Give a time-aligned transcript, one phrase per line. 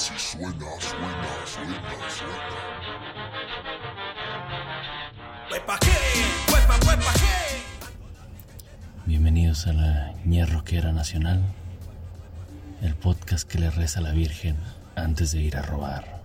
[0.00, 1.76] así suena, suena, suena,
[2.08, 2.48] suena.
[9.04, 11.42] Bienvenidos a la Ñerroquera Nacional,
[12.80, 14.56] el podcast que le reza a la Virgen
[14.96, 16.22] antes de ir a robar.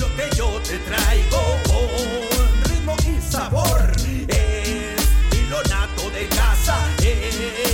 [0.00, 1.38] Lo que yo te traigo
[1.68, 3.92] con ritmo y sabor
[4.26, 5.00] es
[5.68, 7.69] nato de casa, hecho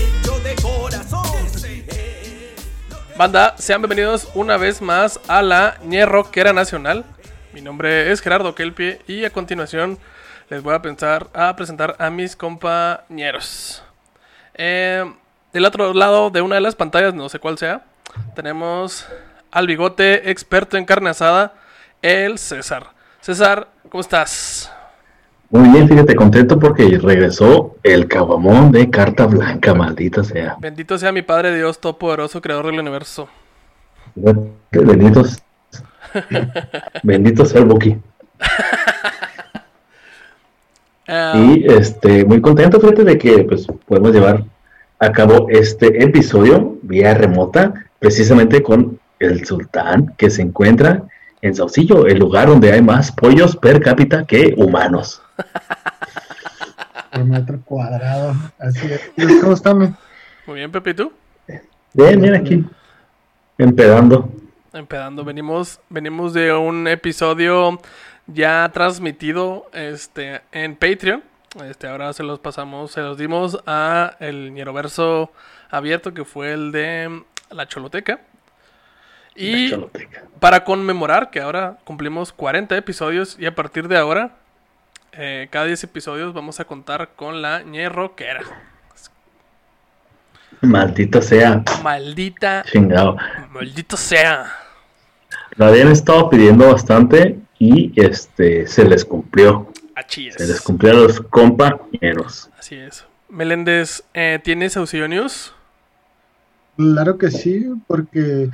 [3.16, 7.06] Banda, sean bienvenidos una vez más a la Ñerroquera Nacional.
[7.54, 9.98] Mi nombre es Gerardo Kelpie y a continuación
[10.50, 13.82] les voy a, pensar, a presentar a mis compañeros.
[14.52, 15.10] Eh,
[15.50, 17.86] del otro lado de una de las pantallas, no sé cuál sea,
[18.34, 19.08] tenemos
[19.50, 21.54] al bigote experto en carne asada,
[22.02, 22.88] el César.
[23.22, 24.75] César, ¿cómo estás?
[25.50, 30.56] Muy bien, fíjate, contento porque regresó el cabamón de carta blanca, maldita sea.
[30.58, 33.28] Bendito sea mi Padre Dios Todopoderoso, Creador del Universo.
[34.72, 35.42] Benditos.
[37.02, 37.96] Bendito sea el Buki.
[41.06, 44.44] Eh, Y este, muy contento, fíjate, de que pues, podemos llevar
[44.98, 51.04] a cabo este episodio vía remota, precisamente con el sultán que se encuentra
[51.42, 55.22] en Saucillo, el lugar donde hay más pollos per cápita que humanos.
[57.12, 58.34] por metro cuadrado.
[58.58, 59.40] Así es.
[59.40, 59.96] ¿Cómo están?
[60.46, 61.12] Muy bien, Pepe, ¿y tú?
[61.92, 62.64] Bien, bien aquí,
[63.58, 64.30] empedando.
[64.72, 67.80] Empezando, venimos, venimos de un episodio
[68.26, 71.22] ya transmitido este, en Patreon.
[71.64, 75.32] Este, ahora se los pasamos, se los dimos a el Ñeroverso
[75.70, 78.20] abierto, que fue el de la Choloteca.
[79.36, 79.88] Y La
[80.40, 84.36] para conmemorar que ahora cumplimos 40 episodios y a partir de ahora,
[85.12, 88.42] eh, cada 10 episodios vamos a contar con la Ñerroquera.
[90.62, 93.16] Maldita sea, Maldita, chingado.
[93.50, 94.46] maldito sea.
[95.56, 99.70] Lo habían estado pidiendo bastante y este se les cumplió.
[100.10, 100.60] Se les es.
[100.60, 102.50] cumplió a los compañeros.
[102.58, 103.04] Así es.
[103.28, 105.52] Meléndez, eh, ¿tienes Auxilio News?
[106.76, 108.50] Claro que sí, porque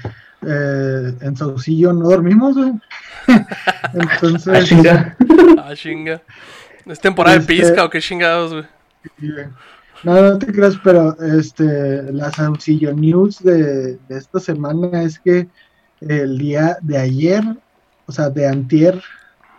[0.46, 2.72] eh, en Saucillo no dormimos, güey.
[3.28, 5.16] Ah, Entonces, chinga.
[5.58, 6.20] Ah, chinga.
[6.86, 8.64] ¿Es temporada de Este- pizca o qué chingados, güey?
[10.04, 15.46] no, no te creas, pero este, la Saucillo News de, de esta semana es que
[16.00, 17.44] el día de ayer,
[18.06, 19.00] o sea, de antier,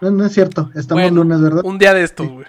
[0.01, 1.61] no, no es cierto, estamos Bueno, lunes, ¿verdad?
[1.63, 2.45] Un día de estos, güey.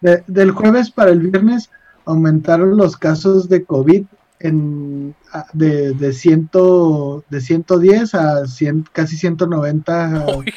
[0.00, 1.70] De- del jueves para el viernes
[2.04, 4.04] aumentaron los casos de COVID
[4.42, 10.52] en, a- de, de, ciento, de 110 a 100, casi 190 Uy,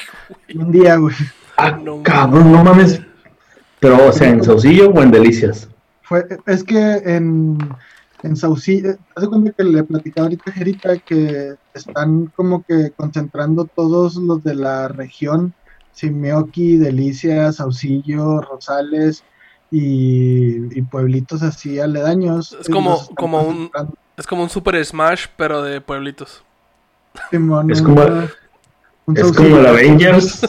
[0.47, 1.15] en un día, güey.
[1.57, 3.01] Ah, No cabrón, no mames.
[3.79, 5.69] Pero, o sea, ¿en Saucillo o en Delicias?
[6.01, 7.57] Fue, es que en,
[8.23, 13.65] en Saucillo, hace cuenta que le platicaba ahorita a Jerita que están como que concentrando
[13.65, 15.53] todos los de la región,
[15.93, 19.23] Simeoki, Delicias, Saucillo, Rosales
[19.77, 22.55] y, y pueblitos así aledaños.
[22.59, 23.71] Es como- como un-.
[24.17, 26.43] Es como un Super Smash, pero de pueblitos.
[27.29, 28.01] Simón, Es como-
[29.07, 30.47] un Es como el Avengers.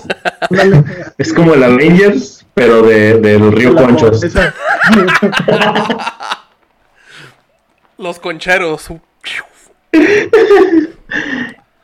[1.18, 4.22] Es como el Avengers, pero de, del Río La- Conchos.
[4.22, 4.54] esa-
[7.98, 8.88] Los concheros.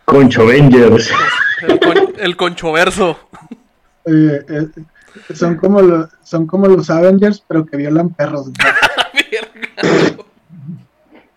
[0.04, 1.10] Concho Avengers.
[1.66, 3.19] El, con- el conchoverso.
[4.04, 4.66] eh, eh,
[5.34, 8.50] son como lo- son como los Avengers, pero que violan perros.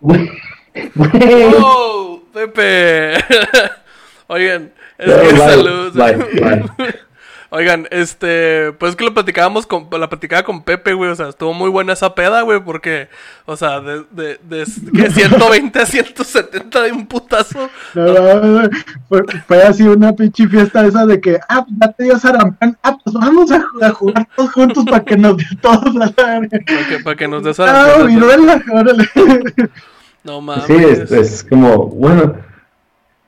[0.00, 0.30] güey.
[1.58, 2.22] ¡Oh!
[2.32, 3.14] Pepe.
[4.28, 5.92] Oigan, es que salud.
[5.94, 6.94] bye, bye.
[7.50, 11.54] Oigan, este, pues que lo platicábamos con, la platicaba con Pepe, güey, o sea, estuvo
[11.54, 13.08] muy buena esa peda, güey, porque,
[13.44, 14.64] o sea, de, de, de,
[14.94, 17.70] que 120 a 170 de un putazo.
[17.94, 18.68] No, no, no,
[19.08, 22.96] fue, fue así una pinche fiesta esa de que, ah, ya te dio sarampión, ah,
[23.02, 26.10] pues vamos a, ju- a jugar todos juntos para que nos dé todos la.
[26.10, 29.08] Para que, para que nos des Ah, a viruela, órale.
[30.24, 30.64] No mames.
[30.64, 32.34] Sí, es, es como, bueno,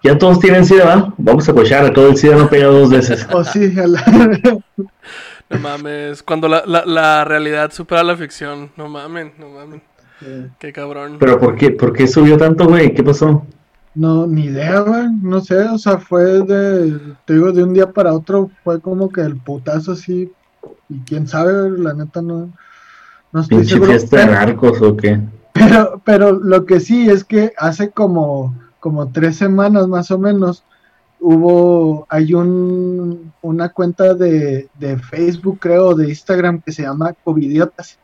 [0.02, 1.14] ya todos tienen SIDA, ¿va?
[1.18, 3.26] Vamos a cochar a todo el SIDA no pega dos veces.
[3.32, 4.58] O sí, a la-
[5.50, 6.22] No mames.
[6.22, 8.70] Cuando la, la, la realidad supera la ficción.
[8.76, 9.80] No mames, no mames.
[10.58, 11.16] Qué cabrón.
[11.20, 12.92] Pero ¿por qué, por qué subió tanto, güey?
[12.94, 13.46] ¿Qué pasó?
[13.94, 17.90] No, ni idea, güey, no sé, o sea, fue de, te digo, de un día
[17.90, 20.30] para otro, fue como que el putazo así,
[20.88, 22.48] y quién sabe, la neta no,
[23.32, 23.90] no estoy ¿Pinche seguro.
[23.90, 25.18] fiesta de narcos o qué?
[25.52, 30.64] Pero, pero lo que sí es que hace como, como tres semanas más o menos
[31.20, 37.98] hubo, hay un, una cuenta de, de Facebook, creo, de Instagram que se llama Covidiotas.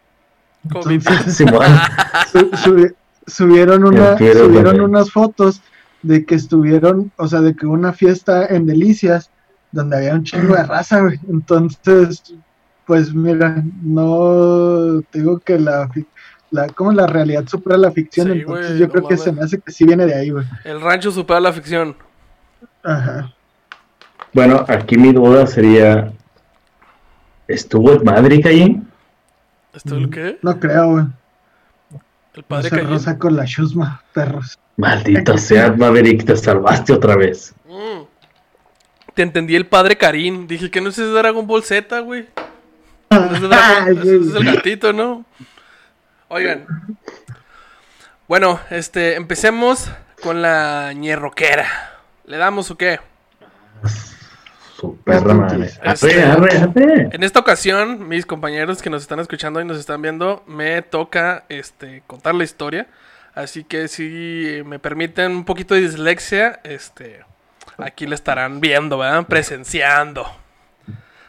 [0.72, 1.02] COVID.
[1.06, 1.36] Entonces,
[3.26, 5.62] subieron, una, subieron unas fotos
[6.02, 9.30] de que estuvieron, o sea, de que una fiesta en Delicias
[9.72, 11.18] donde había un chingo de raza, güey.
[11.28, 12.22] Entonces,
[12.86, 15.90] pues mira, no te digo que la,
[16.54, 19.42] la como la realidad supera la ficción, Sí, entonces yo no creo que se me
[19.42, 20.44] hace que sí viene de ahí, güey.
[20.64, 21.96] El rancho supera la ficción.
[22.82, 23.32] Ajá.
[24.32, 26.12] Bueno, aquí mi duda sería,
[27.48, 28.80] ¿estuvo Ed Maverick allí?
[29.72, 30.38] ¿Esto el qué?
[30.42, 31.04] No creo, güey.
[32.34, 32.88] El No padre se Caín.
[32.88, 34.58] rosa con la chusma, perros.
[34.76, 37.54] Maldito sea, Maverick, te salvaste otra vez.
[37.68, 38.02] Mm.
[39.14, 40.46] Te entendí el padre Karim.
[40.48, 42.26] Dije que no es Dragon Ball Z, güey.
[43.10, 45.24] No es Dragon- ese es el gatito, ¿no?
[46.28, 46.66] Oigan.
[48.26, 49.90] Bueno, este, empecemos
[50.22, 51.66] con la ñerroquera.
[52.24, 52.98] ¿Le damos o qué?
[54.76, 55.70] Su perra madre.
[55.82, 57.08] Este- Arre, arre, arre.
[57.12, 61.44] En esta ocasión, mis compañeros que nos están escuchando y nos están viendo, me toca
[61.48, 62.86] este, contar la historia.
[63.34, 67.20] Así que si me permiten un poquito de dislexia, este,
[67.78, 69.26] aquí la estarán viendo, ¿verdad?
[69.26, 70.24] Presenciando.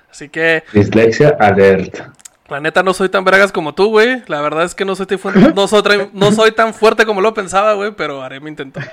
[0.09, 1.99] Así que, Dislexia alert.
[2.47, 4.21] La neta, no soy tan vergas como tú, güey.
[4.27, 5.07] La verdad es que no soy,
[5.55, 8.79] no soy, tra- no soy tan fuerte como lo pensaba, güey, pero haré mi intento.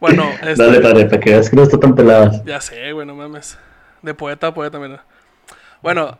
[0.00, 0.64] Bueno, este...
[0.64, 2.42] Dale, dale, para que veas que no está tan pelada.
[2.46, 3.58] Ya sé, güey, no mames.
[4.00, 5.04] De poeta a poeta, mira.
[5.82, 6.18] Bueno,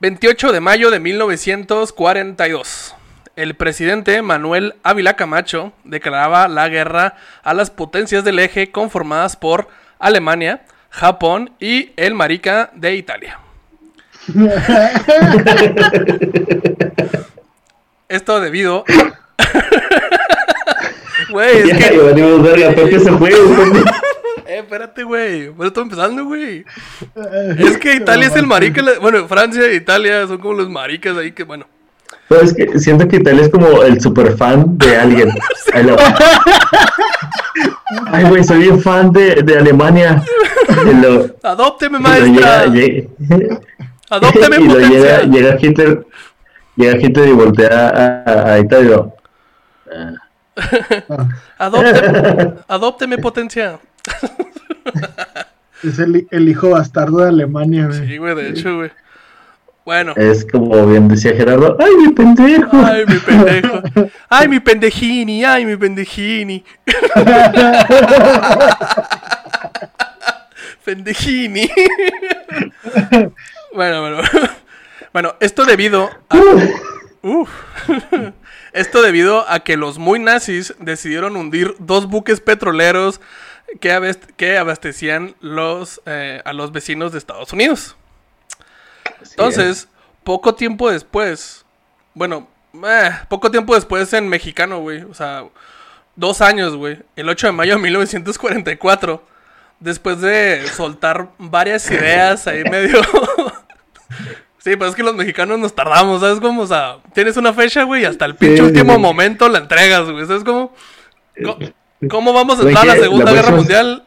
[0.00, 2.96] 28 de mayo de 1942.
[3.36, 7.14] El presidente Manuel Ávila Camacho declaraba la guerra
[7.44, 9.68] a las potencias del eje conformadas por
[10.00, 10.62] Alemania,
[10.98, 13.38] Japón y el marica de Italia.
[18.08, 18.84] Esto debido...
[21.30, 21.96] Güey, es Ya, que...
[21.96, 23.30] ya valimos verga, Pepe se fue.
[23.30, 23.82] güey.
[24.46, 25.48] Eh, espérate, güey.
[25.48, 26.64] Bueno, estoy empezando, güey.
[27.58, 28.82] Es que Italia es el marica.
[29.00, 31.66] Bueno, Francia e Italia son como los maricas ahí que, bueno.
[32.28, 35.30] Pero es que siento que Italia es como el super fan de alguien.
[38.10, 40.22] Ay, güey, soy bien fan de, de Alemania.
[41.02, 42.66] Lo, Adópteme, y lo llega, maestra.
[42.66, 43.08] llega-
[44.10, 46.06] Adópteme, y lo llega, llega Hitler,
[46.76, 49.04] llega Hitler y voltea a, a, a Italia
[49.92, 51.28] ah,
[51.58, 53.78] Adópteme, adópteme, potencia.
[55.84, 58.08] Es el, el hijo bastardo de Alemania, güey.
[58.08, 58.90] Sí, güey, de hecho, güey.
[59.84, 60.12] Bueno.
[60.16, 62.76] es como bien decía Gerardo, ay, mi pendejo.
[62.84, 63.82] Ay, mi pendejo.
[64.28, 65.44] Ay, mi pendejini.
[65.44, 66.62] Ay, mi pendejini.
[70.88, 71.70] Pendejini.
[73.74, 74.22] bueno, bueno.
[75.12, 76.36] Bueno, esto debido a...
[77.22, 77.50] Uf.
[78.72, 83.20] Esto debido a que los muy nazis decidieron hundir dos buques petroleros
[83.80, 87.96] que, abast- que abastecían los, eh, a los vecinos de Estados Unidos.
[89.30, 89.88] Entonces,
[90.22, 91.64] poco tiempo después,
[92.14, 92.46] bueno,
[92.86, 95.44] eh, poco tiempo después en mexicano, güey, o sea,
[96.14, 99.26] dos años, güey, el 8 de mayo de 1944,
[99.80, 103.00] después de soltar varias ideas ahí medio...
[104.58, 106.62] sí, pues es que los mexicanos nos tardamos, ¿sabes cómo?
[106.62, 108.98] O sea, tienes una fecha, güey, y hasta el pinche Sí, último sí.
[109.00, 110.74] momento la entregas, güey, ¿sabes cómo?
[111.44, 111.58] Co-
[112.08, 114.04] ¿Cómo vamos a entrar a la Segunda la Guerra próxima- Mundial?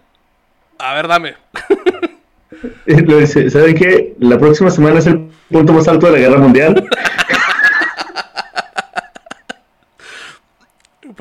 [0.79, 1.35] A ver, dame.
[2.85, 4.13] Dice, ¿Saben qué?
[4.19, 6.87] La próxima semana es el punto más alto de la guerra mundial.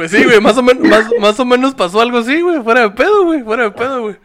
[0.00, 2.80] Pues sí, güey, más o, menos, más, más o menos pasó algo así, güey, fuera
[2.80, 4.16] de pedo, güey, fuera de pedo, güey.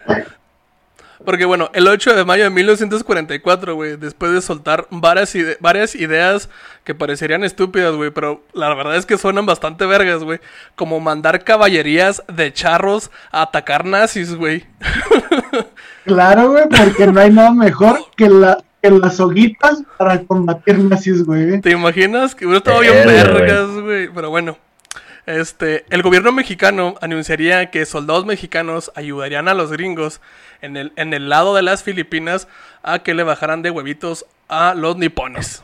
[1.25, 5.93] Porque bueno, el 8 de mayo de 1944, güey, después de soltar varias, ide- varias
[5.95, 6.49] ideas
[6.85, 10.39] que parecerían estúpidas, güey, pero la verdad es que suenan bastante vergas, güey.
[10.75, 14.65] Como mandar caballerías de charros a atacar nazis, güey.
[16.05, 21.23] Claro, güey, porque no hay nada mejor que, la, que las hoguitas para combatir nazis,
[21.25, 21.59] güey.
[21.59, 22.33] ¿Te imaginas?
[22.33, 24.07] Que hubiera estado bien Verga, vergas, güey.
[24.13, 24.57] Pero bueno.
[25.25, 30.21] Este, el gobierno mexicano anunciaría que soldados mexicanos ayudarían a los gringos
[30.61, 32.47] en el, en el lado de las Filipinas
[32.83, 35.63] a que le bajaran de huevitos a los nipones.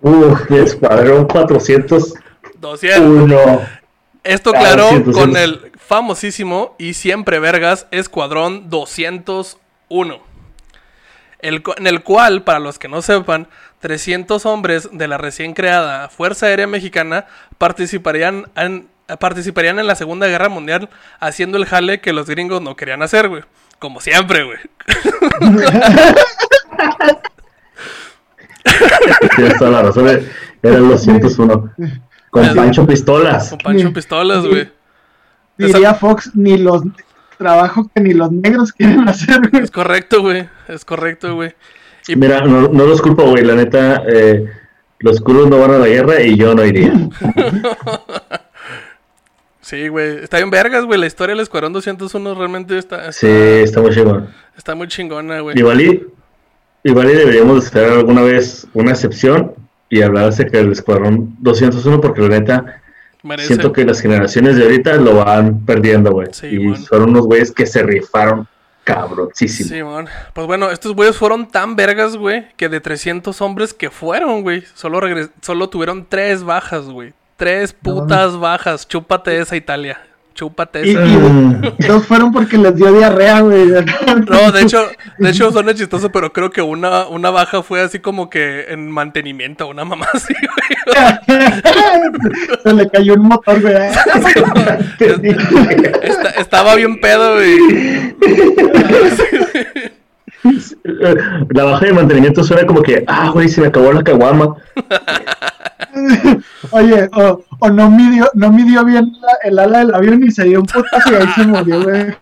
[0.00, 2.20] Uf, escuadrón 401.
[2.58, 3.68] 200.
[4.22, 5.16] Esto claro 200.
[5.16, 10.33] con el famosísimo y siempre vergas Escuadrón 201.
[11.40, 13.48] El, en el cual, para los que no sepan,
[13.80, 17.26] 300 hombres de la recién creada Fuerza Aérea Mexicana
[17.58, 18.88] participarían en,
[19.20, 20.88] participarían en la Segunda Guerra Mundial
[21.20, 23.42] haciendo el jale que los gringos no querían hacer, güey.
[23.78, 24.58] Como siempre, güey.
[29.36, 30.08] Tienes toda la razón.
[30.08, 30.28] eh,
[30.62, 31.72] Eran los 101.
[32.30, 33.50] Con Pancho Pistolas.
[33.50, 34.70] Con Pancho Pistolas, güey.
[35.56, 36.82] Diría Fox, ni los
[37.38, 39.62] trabajo que ni los negros quieren hacer, güey.
[39.62, 40.48] Es correcto, güey.
[40.68, 41.54] Es correcto, güey.
[42.08, 43.44] Y Mira, no, no los culpo, güey.
[43.44, 44.46] La neta, eh,
[44.98, 46.92] los culos no van a la guerra y yo no iría.
[49.60, 50.18] Sí, güey.
[50.22, 51.00] Está bien vergas, güey.
[51.00, 54.28] La historia del Escuadrón 201 realmente está, Sí, está muy chingón.
[54.58, 55.58] está muy chingona, güey.
[55.58, 56.06] Igual y,
[56.82, 59.54] igual y deberíamos hacer alguna vez una excepción
[59.88, 62.82] y hablar acerca del Escuadrón 201 porque la neta
[63.24, 63.48] Merece.
[63.48, 66.28] siento que las generaciones de ahorita lo van perdiendo, güey.
[66.32, 66.76] Sí, y bueno.
[66.84, 68.46] son unos güeyes que se rifaron
[68.84, 69.68] cabroncísimo.
[70.00, 70.08] Sí.
[70.34, 74.62] Pues bueno, estos güeyes fueron tan vergas, güey, que de 300 hombres que fueron, güey,
[74.74, 77.12] solo, regres- solo tuvieron tres bajas, güey.
[77.36, 78.86] Tres No putas bajas.
[78.86, 80.00] Chúpate esa, Italia.
[80.34, 81.06] Chúpate Y, esa.
[81.06, 81.16] y
[81.86, 83.68] dos fueron porque les dio diarrea, güey.
[84.28, 84.88] No, de hecho,
[85.18, 88.90] de hecho suena chistoso, pero creo que una, una baja fue así como que en
[88.90, 91.44] mantenimiento, una mamá así, güey.
[92.62, 93.74] Se le cayó un motor, güey.
[96.02, 97.58] Esta- estaba bien pedo, güey.
[101.50, 104.56] La baja de mantenimiento suena como que, ah, güey, se me acabó la caguama.
[106.70, 110.44] Oye, o, o no midió, no midió bien la- el ala del avión y se
[110.44, 112.14] dio un putazo y ahí se murió, güey.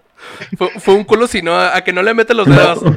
[0.56, 2.80] Fue, fue un culo, sino a, a que no le mete los dedos.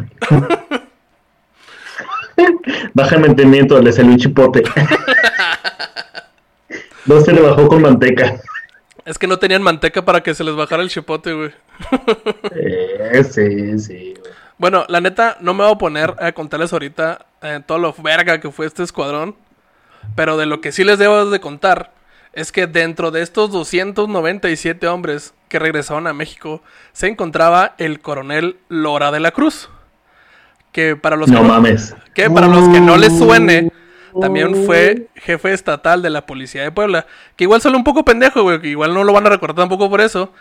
[2.93, 4.63] Baja de mantenimiento, le salió un chipote.
[7.07, 8.41] No se le bajó con manteca.
[9.05, 11.51] Es que no tenían manteca para que se les bajara el chipote, güey.
[12.55, 14.15] Eh, sí, sí.
[14.19, 14.33] güey.
[14.57, 18.39] Bueno, la neta, no me voy a poner a contarles ahorita eh, todo lo verga
[18.39, 19.35] que fue este escuadrón.
[20.15, 21.91] Pero de lo que sí les debo de contar
[22.33, 26.61] es que dentro de estos 297 hombres que regresaron a México
[26.93, 29.69] se encontraba el coronel Lora de la Cruz.
[30.71, 31.95] Que para los No que mames.
[32.13, 33.71] que para los que no les suene,
[34.19, 37.07] también fue jefe estatal de la policía de Puebla.
[37.35, 39.89] Que igual solo un poco pendejo, güey, que igual no lo van a recordar tampoco
[39.89, 40.31] por eso.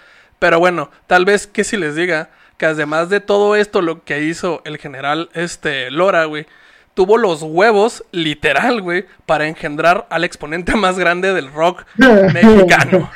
[0.40, 4.22] Pero bueno, tal vez que si les diga que además de todo esto lo que
[4.22, 6.46] hizo el general este Lora, güey,
[6.94, 13.10] tuvo los huevos, literal, güey, para engendrar al exponente más grande del rock mexicano.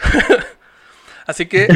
[1.26, 1.68] Así que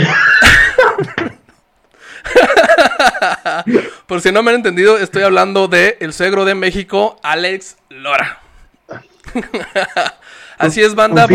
[4.07, 8.41] Por si no me han entendido, estoy hablando de el suegro de México, Alex Lora.
[10.59, 11.27] Así es, banda.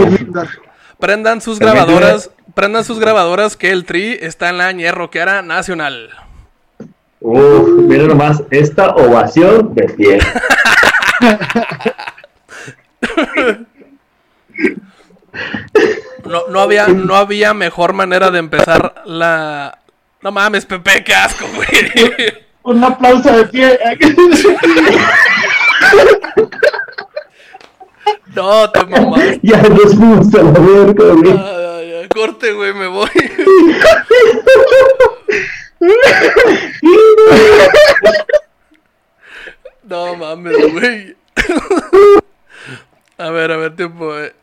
[1.00, 6.10] Prendan sus grabadoras, prendan sus grabadoras que el Tri está en la ñerroquera nacional.
[7.20, 10.20] Uf, mira nomás, esta ovación de pie.
[16.26, 19.78] No, no había, no había mejor manera de empezar la.
[20.24, 21.70] No mames, Pepe, qué asco, güey.
[22.64, 23.80] Un aplauso de pie.
[28.36, 29.40] No, te mamás.
[29.44, 31.67] Ya nos fuimos a la verga, güey.
[32.14, 33.10] Corte, güey, me voy.
[39.84, 41.16] No mames, güey.
[43.18, 44.16] A ver, a ver, tiempo.
[44.18, 44.34] eh.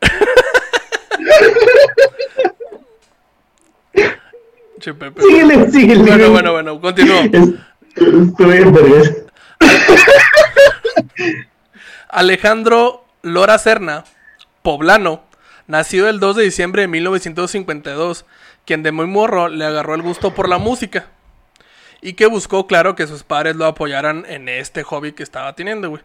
[4.80, 5.22] Che, Pepe.
[5.22, 6.02] Síguele, síguele.
[6.02, 7.20] Bueno, bueno, bueno, continúo.
[7.20, 7.54] Es-
[7.96, 9.12] Estoy en vergas.
[12.08, 14.04] Alejandro Lora Serna,
[14.62, 15.22] poblano,
[15.66, 18.24] nacido el 2 de diciembre de 1952,
[18.64, 21.06] quien de muy morro le agarró el gusto por la música.
[22.00, 25.88] Y que buscó, claro, que sus padres lo apoyaran en este hobby que estaba teniendo,
[25.88, 26.02] güey.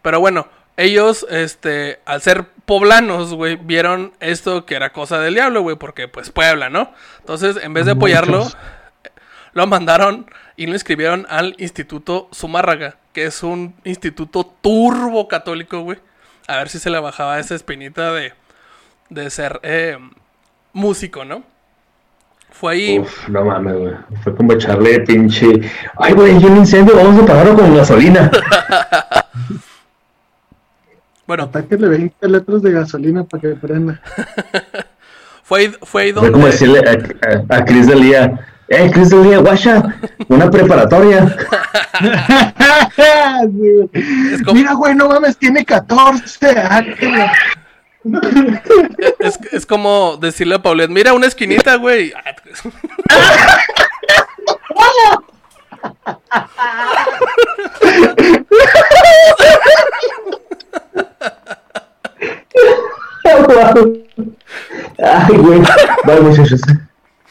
[0.00, 5.60] Pero bueno, ellos, este, al ser poblanos, güey, vieron esto que era cosa del diablo,
[5.62, 6.92] güey, porque pues Puebla, ¿no?
[7.20, 8.50] Entonces, en vez de apoyarlo,
[9.52, 15.98] lo mandaron y lo inscribieron al Instituto Zumárraga, que es un instituto turbo católico, güey.
[16.48, 18.32] A ver si se le bajaba esa espinita de,
[19.14, 19.98] de ser eh,
[20.72, 21.42] músico, ¿no?
[22.50, 22.98] Fue ahí.
[22.98, 23.94] Uf, no mames, güey.
[24.22, 25.46] Fue como echarle pinche.
[25.98, 28.30] Ay, güey, hay un incendio, vamos a apagarlo con gasolina.
[31.24, 34.00] Bueno, Atáquele 20 litros de gasolina para que prenda.
[35.44, 36.50] fue ahí, fue ahí Fue como donde.
[36.50, 38.38] decirle a, a, a Cris Delía,
[38.68, 39.82] eh, Cris Delía, guacha,
[40.28, 41.34] una preparatoria.
[44.52, 46.50] Mira, güey, no mames, tiene 14.
[46.58, 47.32] áquela.
[49.18, 52.12] Es, es como decirle a Paulette, mira una esquinita, güey.
[64.98, 65.62] Ay, güey.
[66.04, 66.60] Vale, muchachos.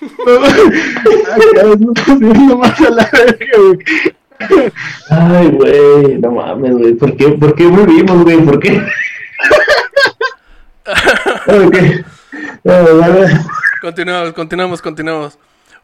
[0.01, 3.79] Ay, cada vez me estoy viendo más a la verga, güey.
[5.09, 6.93] Ay, güey, no mames, güey.
[6.93, 8.37] ¿Por qué, ¿Por qué vivimos, güey?
[8.39, 8.81] ¿Por qué?
[13.81, 15.39] Continuamos, continuamos, continuamos.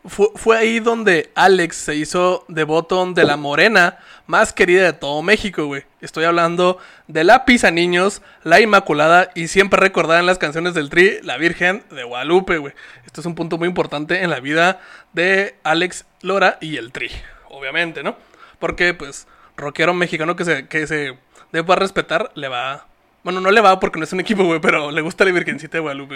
[0.05, 5.21] fue, fue ahí donde Alex se hizo devoto de la morena más querida de todo
[5.21, 5.83] México, güey.
[6.01, 6.77] Estoy hablando
[7.07, 11.37] de la Pisa Niños, la Inmaculada y siempre recordada en las canciones del Tri, la
[11.37, 12.73] Virgen de Guadalupe, güey.
[13.05, 14.79] Esto es un punto muy importante en la vida
[15.13, 17.09] de Alex Lora y el Tri,
[17.49, 18.15] obviamente, ¿no?
[18.59, 21.17] Porque, pues, rockero mexicano que se, que se
[21.51, 22.87] deba respetar, le va...
[23.27, 25.75] Bueno, no le va porque no es un equipo, güey, pero le gusta la Virgencita
[25.75, 26.15] de Guadalupe,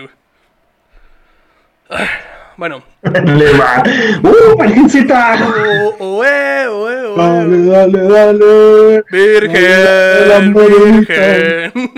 [1.90, 2.00] güey.
[2.56, 3.84] Bueno, Le va.
[4.24, 5.36] ¡Uh, virgencita!
[6.00, 7.66] Oh, eh, oh, eh, oh, Dale, eh.
[7.66, 9.04] dale, dale.
[9.12, 11.74] Virgen, virgen.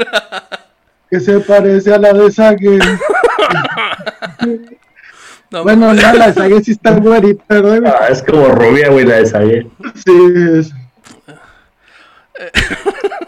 [1.12, 2.80] Que se parece a la de Sage.
[5.52, 7.82] No, Bueno, no, la de Sage sí está güerita, ¿verdad?
[7.82, 7.94] güey?
[8.02, 9.68] Ah, es como rubia, güey, la de Sague.
[9.94, 10.74] Sí, es.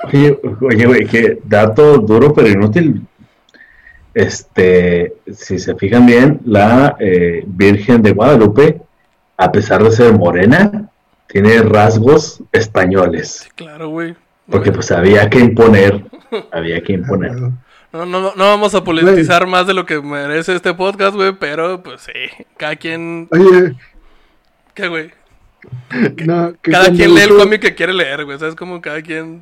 [0.05, 3.01] Oye, oye, güey, que dato duro pero inútil.
[4.13, 8.81] Este, si se fijan bien, la eh, Virgen de Guadalupe,
[9.37, 10.89] a pesar de ser morena,
[11.27, 13.49] tiene rasgos españoles.
[13.55, 14.15] claro, güey.
[14.49, 16.05] Porque pues había que imponer,
[16.51, 17.33] había que imponer.
[17.91, 21.81] No, no, no vamos a politizar más de lo que merece este podcast, güey, pero
[21.81, 23.27] pues sí, cada quien...
[23.31, 23.75] Oye,
[24.75, 25.11] ¿Qué, güey?
[26.25, 28.39] No, que Cada quien lee el cómic que quiere leer, güey.
[28.39, 28.55] ¿Sabes?
[28.55, 29.41] Como cada quien...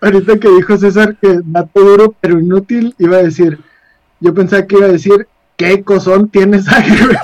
[0.00, 3.58] ahorita que dijo César que dato duro pero inútil, iba a decir,
[4.20, 5.26] yo pensaba que iba a decir,
[5.56, 7.16] ¿qué cosón tiene Sage, güey?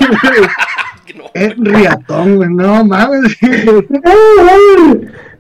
[1.17, 1.25] No.
[1.35, 3.37] Es riatón, güey, no mames.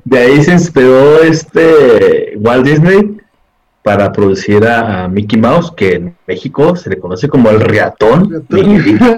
[0.04, 3.21] De ahí se inspiró este Walt Disney
[3.82, 8.46] para producir a, a Mickey Mouse, que en México se le conoce como el riatón.
[8.48, 9.16] Miguelito.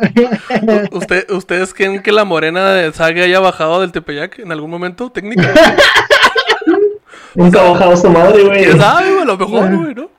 [0.93, 5.11] ¿Usted, ¿Ustedes creen que la morena de Saga haya bajado del Tepeyac en algún momento
[5.11, 5.43] técnico?
[7.35, 8.65] Nunca ha bajado esta madre, güey.
[8.65, 9.23] ¿Quién sabe, güey?
[9.23, 10.11] A lo mejor, güey, ¿no?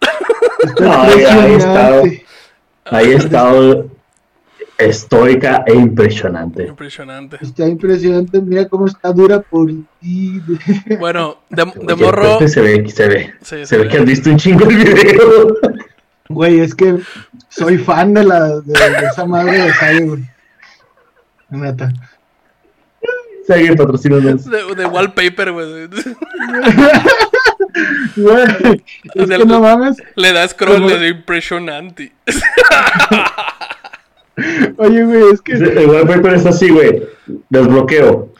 [0.80, 2.02] No, ahí, ahí he estado,
[2.84, 3.86] ahí he estado
[4.78, 6.62] estoica e impresionante.
[6.66, 7.36] Impresionante.
[7.40, 9.68] Está impresionante, mira cómo está dura por
[10.00, 10.40] ti.
[10.98, 12.38] Bueno, de, de Oye, morro...
[12.38, 13.34] Pepe, se ve, se ve.
[13.42, 13.90] Sí, se se ve ve.
[13.90, 15.56] que has visto un chingo el video.
[16.28, 16.98] Güey, es que
[17.48, 20.22] soy fan de la de, de esa madre de Sage, güey.
[21.50, 21.90] Neta.
[23.46, 24.44] Sigue patrocinándonos.
[24.44, 25.88] De, de wallpaper, güey.
[28.16, 28.44] Güey,
[29.14, 29.96] es que no mames.
[30.16, 32.12] Le da scroll Como- de impresionante.
[34.76, 37.02] Oye, güey, es que El wallpaper está así, güey.
[37.48, 38.32] Desbloqueo.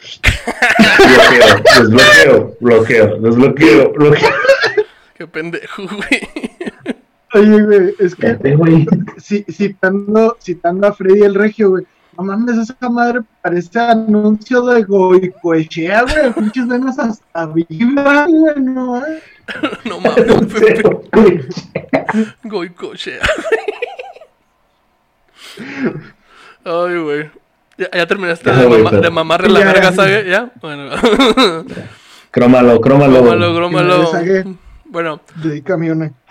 [0.99, 1.63] Bloqueo.
[1.81, 2.57] Desbloqueo.
[2.61, 3.21] Bloqueo.
[3.21, 3.93] Desbloqueo.
[3.93, 4.29] Bloqueo.
[5.15, 6.29] Qué pendejo, güey.
[7.35, 8.87] Oye, güey, es que güey.
[9.51, 11.85] citando, citando a Freddy el Regio, güey.
[12.17, 16.33] No mames, esa madre parece anuncio de Goicoechea, güey.
[16.33, 19.23] Pinches venas hasta viva, güey, no mames.
[19.85, 21.49] No mames, Pepe.
[22.45, 23.21] Goicochea.
[26.65, 27.31] Ay, güey.
[27.77, 29.67] ¿Ya, ya terminaste Ya, de, mama- de mamarle la Ya.
[29.67, 30.27] verga, ¿sabes?
[30.27, 30.51] ¿Ya?
[30.61, 30.91] Bueno.
[32.31, 34.07] Crómalo, crómalo.
[34.11, 34.45] Sague.
[34.85, 35.21] Bueno,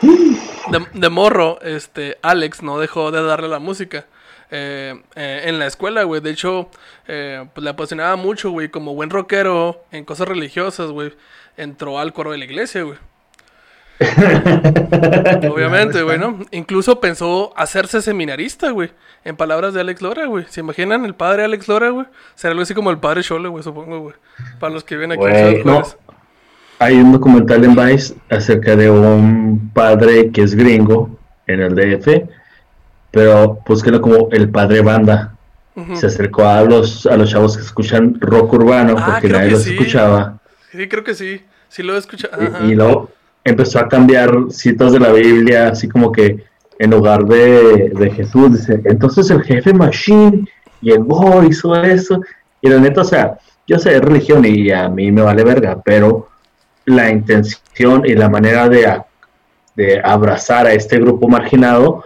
[0.02, 4.06] de, de morro, este, Alex no dejó de darle la música.
[4.50, 6.22] eh, eh, en la escuela, güey.
[6.22, 6.70] De hecho,
[7.08, 8.70] eh, pues le apasionaba mucho, güey.
[8.70, 11.14] Como buen rockero en cosas religiosas, güey.
[11.58, 12.98] Entró al coro de la iglesia, güey.
[15.50, 16.40] Obviamente, güey, ¿no?
[16.52, 18.92] Incluso pensó hacerse seminarista, güey.
[19.26, 20.46] En palabras de Alex Lora, güey.
[20.50, 22.06] ¿Se imaginan el padre Alex Lora, güey?
[22.36, 24.16] Será algo así como el padre Chole, güey, supongo, güey.
[24.60, 25.24] Para los que ven aquí.
[25.24, 25.84] Los no.
[26.80, 31.10] Hay un documental en Vice acerca de un padre que es gringo
[31.48, 32.30] en el DF,
[33.10, 35.34] pero búsquenlo como el padre banda.
[35.94, 39.62] Se acercó a los, a los chavos que escuchan rock urbano Ah, porque nadie los
[39.62, 39.74] sí.
[39.74, 40.40] escuchaba.
[40.72, 41.44] Sí, creo que sí.
[41.70, 42.66] Sí lo he escuchado.
[42.66, 43.12] Y, luego
[43.48, 46.44] empezó a cambiar citas de la Biblia, así como que
[46.80, 50.48] en lugar de, de Jesús, dice, entonces el jefe Machine
[50.82, 52.22] llegó, hizo eso.
[52.62, 55.82] Y la neta, o sea, yo sé de religión y a mí me vale verga,
[55.84, 56.30] pero
[56.86, 59.06] la intención y la manera de, a-
[59.76, 62.06] de abrazar a este grupo marginado,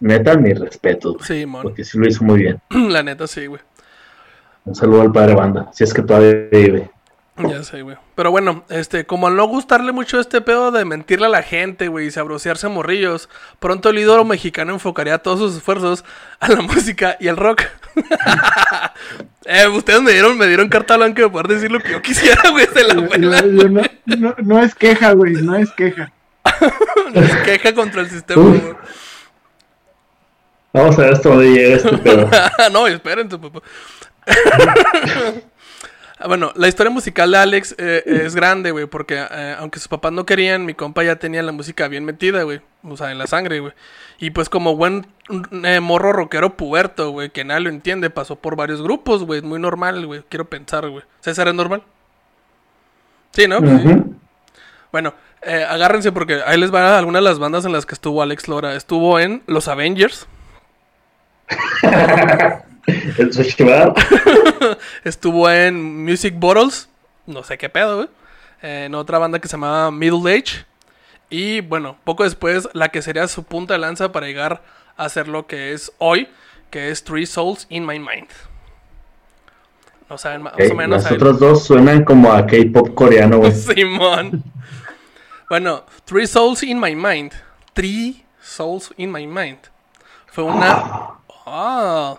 [0.00, 1.62] neta, mi respeto, Sí, mon.
[1.62, 2.60] porque sí lo hizo muy bien.
[2.70, 3.60] La neta, sí, güey.
[4.64, 6.90] Un saludo al padre banda, si es que todavía vive.
[7.38, 7.96] Ya sé, güey.
[8.14, 11.88] Pero bueno, este, como al no gustarle mucho este pedo de mentirle a la gente,
[11.88, 13.28] güey, y sabrosearse a morrillos,
[13.60, 16.04] pronto el ídolo mexicano enfocaría todos sus esfuerzos
[16.40, 17.62] a la música y al rock.
[19.44, 22.50] eh, ustedes me dieron, me dieron carta blanca de poder decir lo que yo quisiera,
[22.50, 23.40] güey, de la abuela.
[23.42, 26.12] yo- yo no, no, no es queja, güey, no es queja.
[27.14, 28.62] No es queja contra el sistema, güey.
[30.74, 32.28] Vamos a ver hasta dónde llega este pedo.
[32.70, 33.60] no, espérense, papá.
[36.18, 39.88] Ah, Bueno, la historia musical de Alex eh, es grande, güey, porque eh, aunque sus
[39.88, 42.60] papás no querían, mi compa ya tenía la música bien metida, güey.
[42.82, 43.72] O sea, en la sangre, güey.
[44.18, 45.06] Y pues como buen
[45.64, 49.42] eh, morro rockero puberto, güey, que nadie lo entiende, pasó por varios grupos, güey.
[49.42, 50.22] Muy normal, güey.
[50.28, 51.04] Quiero pensar, güey.
[51.20, 51.82] ¿César es normal?
[53.32, 53.60] Sí, ¿no?
[53.60, 53.96] Pues, sí.
[54.90, 58.22] Bueno, eh, agárrense porque ahí les van algunas de las bandas en las que estuvo
[58.22, 58.74] Alex Lora.
[58.74, 60.26] Estuvo en Los Avengers,
[63.18, 63.68] El Xochitl.
[65.04, 66.88] estuvo en Music Bottles,
[67.26, 68.08] no sé qué pedo, güey.
[68.62, 70.64] En otra banda que se llamaba Middle Age.
[71.30, 74.62] Y bueno, poco después, la que sería su punta de lanza para llegar
[74.96, 76.28] a hacer lo que es hoy,
[76.70, 78.28] que es Three Souls in My Mind.
[80.10, 81.02] No saben más, más o menos.
[81.02, 83.52] Las ahí- otras dos suenan como a K-pop coreano, güey.
[83.54, 84.42] Simón.
[85.50, 87.32] Bueno, Three Souls in My Mind.
[87.74, 89.58] Three Souls in My Mind.
[90.26, 91.10] Fue una.
[91.46, 92.16] Ah.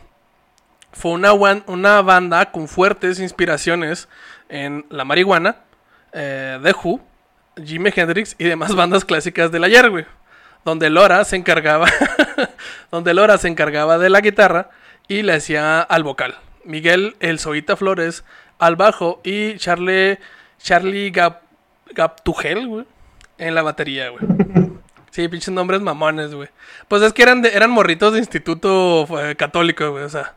[0.91, 4.07] Fue una, una banda con fuertes inspiraciones
[4.49, 5.57] en la marihuana,
[6.13, 6.99] eh, The Who,
[7.63, 10.05] Jimi Hendrix y demás bandas clásicas del ayer, güey.
[10.65, 11.87] Donde Lora se encargaba.
[12.91, 14.69] donde Lora se encargaba de la guitarra
[15.07, 16.35] y le hacía al vocal.
[16.65, 18.23] Miguel El Zoita Flores
[18.59, 20.19] al bajo y Charlie,
[20.61, 21.41] Charlie Gap,
[21.91, 22.85] Gaptugel, güey,
[23.37, 24.23] en la batería, güey.
[25.11, 26.49] Sí, pinches nombres mamones, güey.
[26.87, 30.35] Pues es que eran, de- eran morritos de instituto eh, católico, güey, o sea.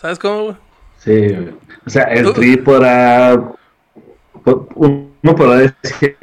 [0.00, 0.56] ¿Sabes cómo, güey?
[0.98, 1.54] Sí, güey.
[1.86, 3.40] O sea, el Tú- tri podrá.
[4.44, 6.16] po- Uno podrá decir.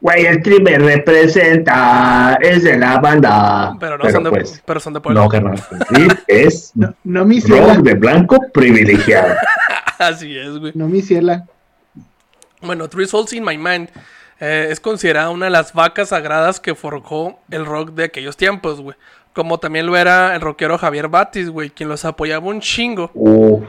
[0.00, 2.38] Güey, el tri me representa.
[2.40, 3.76] Es de la banda.
[3.80, 5.22] Pero no son de, pues, pero son de pueblo.
[5.22, 5.62] No, carnal.
[5.70, 9.34] El tri es No, no mi ciela, rock de blanco privilegiado.
[9.98, 10.72] Así es, güey.
[10.74, 11.46] no mi ciela.
[12.60, 13.88] Bueno, Three Souls in My Mind
[14.40, 18.80] eh, es considerada una de las vacas sagradas que forjó el rock de aquellos tiempos,
[18.80, 18.96] güey.
[19.34, 23.10] Como también lo era el rockero Javier Batis, güey, quien los apoyaba un chingo.
[23.14, 23.64] Uf.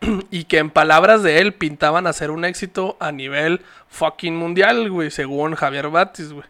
[0.30, 5.10] Y que en palabras de él pintaban hacer un éxito a nivel fucking mundial, güey,
[5.10, 6.46] según Javier Batis, güey.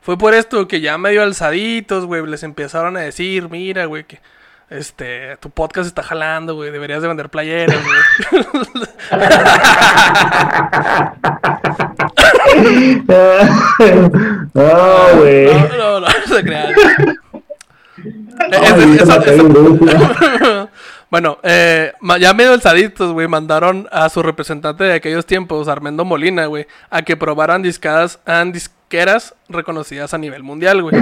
[0.00, 4.20] Fue por esto que ya medio alzaditos, güey, les empezaron a decir, mira, güey, que
[4.70, 8.44] este, tu podcast está jalando, güey, deberías de vender playeras, güey.
[14.54, 15.46] No, güey.
[15.46, 16.74] No, no, no, no se crean.
[21.10, 26.46] Bueno, eh, ya medio alzaditos, güey, mandaron a su representante de aquellos tiempos, Armendo Molina,
[26.46, 30.96] güey, a que probaran discadas, ah, disqueras reconocidas a nivel mundial, güey.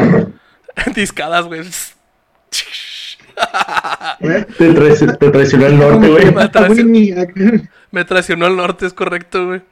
[0.95, 1.63] discadas, güey.
[4.59, 6.25] Te, traici- te traicionó el norte, güey.
[6.51, 6.91] Traicionó,
[7.91, 9.63] me traicionó el norte, es correcto, güey.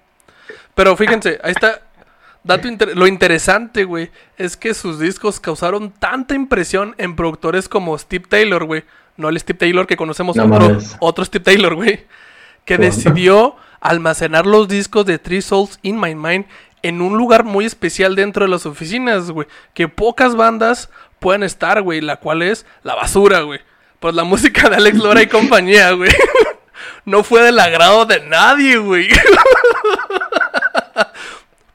[0.74, 1.80] Pero fíjense, ahí está.
[2.42, 7.96] Dato inter- lo interesante, güey, es que sus discos causaron tanta impresión en productores como
[7.98, 8.84] Steve Taylor, güey.
[9.16, 10.44] No el Steve Taylor que conocemos, No
[11.00, 12.06] otro, Steve Taylor, güey.
[12.64, 16.46] Que decidió almacenar los discos de Three Souls in My Mind
[16.82, 19.46] en un lugar muy especial dentro de las oficinas, güey.
[19.74, 22.00] Que pocas bandas pueden estar, güey.
[22.00, 23.60] La cual es la basura, güey.
[23.98, 26.10] Pues la música de Alex Lora y compañía, güey.
[27.04, 29.08] No fue del agrado de nadie, güey.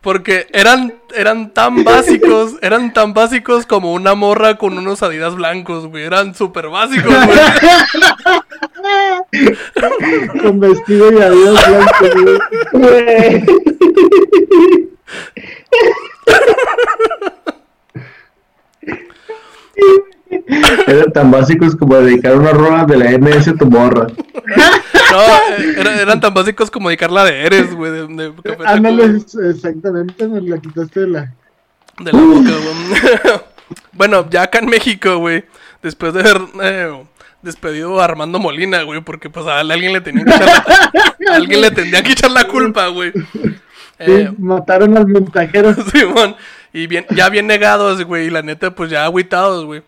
[0.05, 5.87] Porque eran, eran tan básicos, eran tan básicos como una morra con unos adidas blancos,
[5.87, 6.03] güey.
[6.03, 7.39] Eran súper básicos, güey.
[10.43, 12.37] Con vestido y adiós blanco, güey.
[12.71, 13.43] Güey.
[20.85, 24.05] Eran tan básicos como dedicar una rola de la MS a tu morra.
[25.15, 25.23] No,
[25.57, 27.91] eh, era- eran tan básicos como dedicarla de Eres, güey.
[27.91, 28.69] De, de Tacuba.
[28.69, 31.33] Ándale, exactamente, me la quitaste de la.
[31.99, 33.39] De la boca, güey.
[33.93, 35.45] bueno, ya acá en México, güey.
[35.81, 37.03] Después de haber eh,
[37.41, 39.01] despedido a Armando Molina, güey.
[39.01, 40.91] Porque pues a alguien le tenía que echar la,
[41.31, 43.11] a alguien le tendría que echar la culpa, güey.
[43.99, 45.73] Eh, Sí, mataron al mensajero.
[45.91, 46.35] Simón.
[46.73, 48.27] Y bien, ya bien negados, güey.
[48.27, 49.81] Y la neta, pues ya agüitados, güey.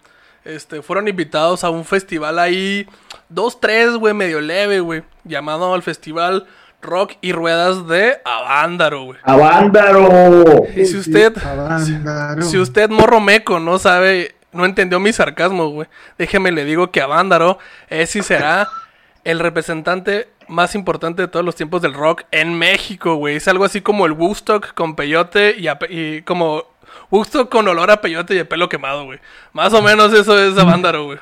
[0.46, 2.88] Este, fueron invitados a un festival ahí.
[3.30, 5.04] Dos, tres, güey, medio leve, güey.
[5.24, 6.48] Llamado al Festival
[6.82, 9.20] Rock y Ruedas de Avándaro, güey.
[9.24, 10.64] ¡Avándaro!
[10.76, 12.42] Y si usted, Avándaro.
[12.44, 15.88] si usted, morro meco, no sabe, no entendió mi sarcasmo, güey.
[16.18, 17.58] Déjeme le digo que Avándaro
[17.90, 18.70] es y será
[19.24, 23.36] el representante más importante de todos los tiempos del rock en México, güey.
[23.36, 25.56] Es algo así como el Woodstock con peyote
[25.90, 26.64] y como
[27.12, 29.20] Woodstock con olor a peyote y de pelo quemado, güey.
[29.52, 31.20] Más o menos eso es Avándaro, güey.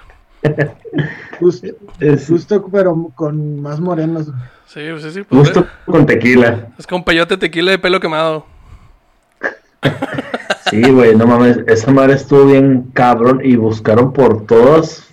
[1.39, 1.67] Justo,
[1.99, 4.27] Es justo, pero con más morenos.
[4.67, 5.23] Sí, sí, sí.
[5.23, 6.67] pues, justo con tequila.
[6.77, 8.45] Es con peyote, tequila y pelo quemado.
[10.69, 11.59] Sí, güey, no mames.
[11.67, 15.05] Esa madre estuvo bien cabrón y buscaron por todas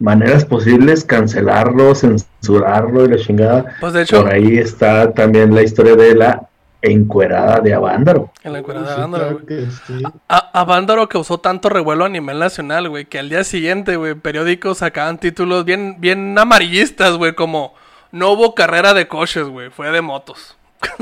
[0.00, 3.76] maneras posibles cancelarlo, censurarlo y la chingada.
[3.80, 6.48] Pues de hecho, Por ahí está también la historia de la
[6.82, 8.30] encuerada de Avándaro.
[8.44, 9.66] en la encuerada de Avándaro, güey.
[9.86, 10.02] sí.
[10.28, 15.18] Avándaro causó tanto revuelo a nivel nacional, güey, que al día siguiente, güey, periódicos sacaban
[15.18, 17.74] títulos bien, bien amarillistas, güey, como
[18.12, 20.56] no hubo carrera de coches, güey, fue de motos.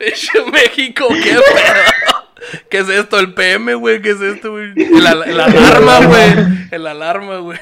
[0.00, 2.62] Eche México, qué pedo.
[2.68, 3.18] ¿Qué es esto?
[3.18, 4.02] ¿El PM, güey?
[4.02, 4.72] ¿Qué es esto, güey?
[4.76, 6.34] El, al- el alarma, güey.
[6.70, 7.58] El alarma, güey.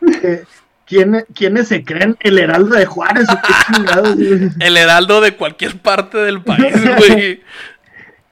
[0.86, 4.16] ¿quién- ¿Quiénes se creen el Heraldo de Juárez o qué chingados?
[4.60, 7.42] El heraldo de cualquier parte del país, güey.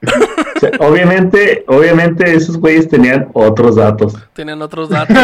[0.05, 4.15] O sea, obviamente, obviamente esos güeyes tenían otros datos.
[4.33, 5.15] Tienen otros datos,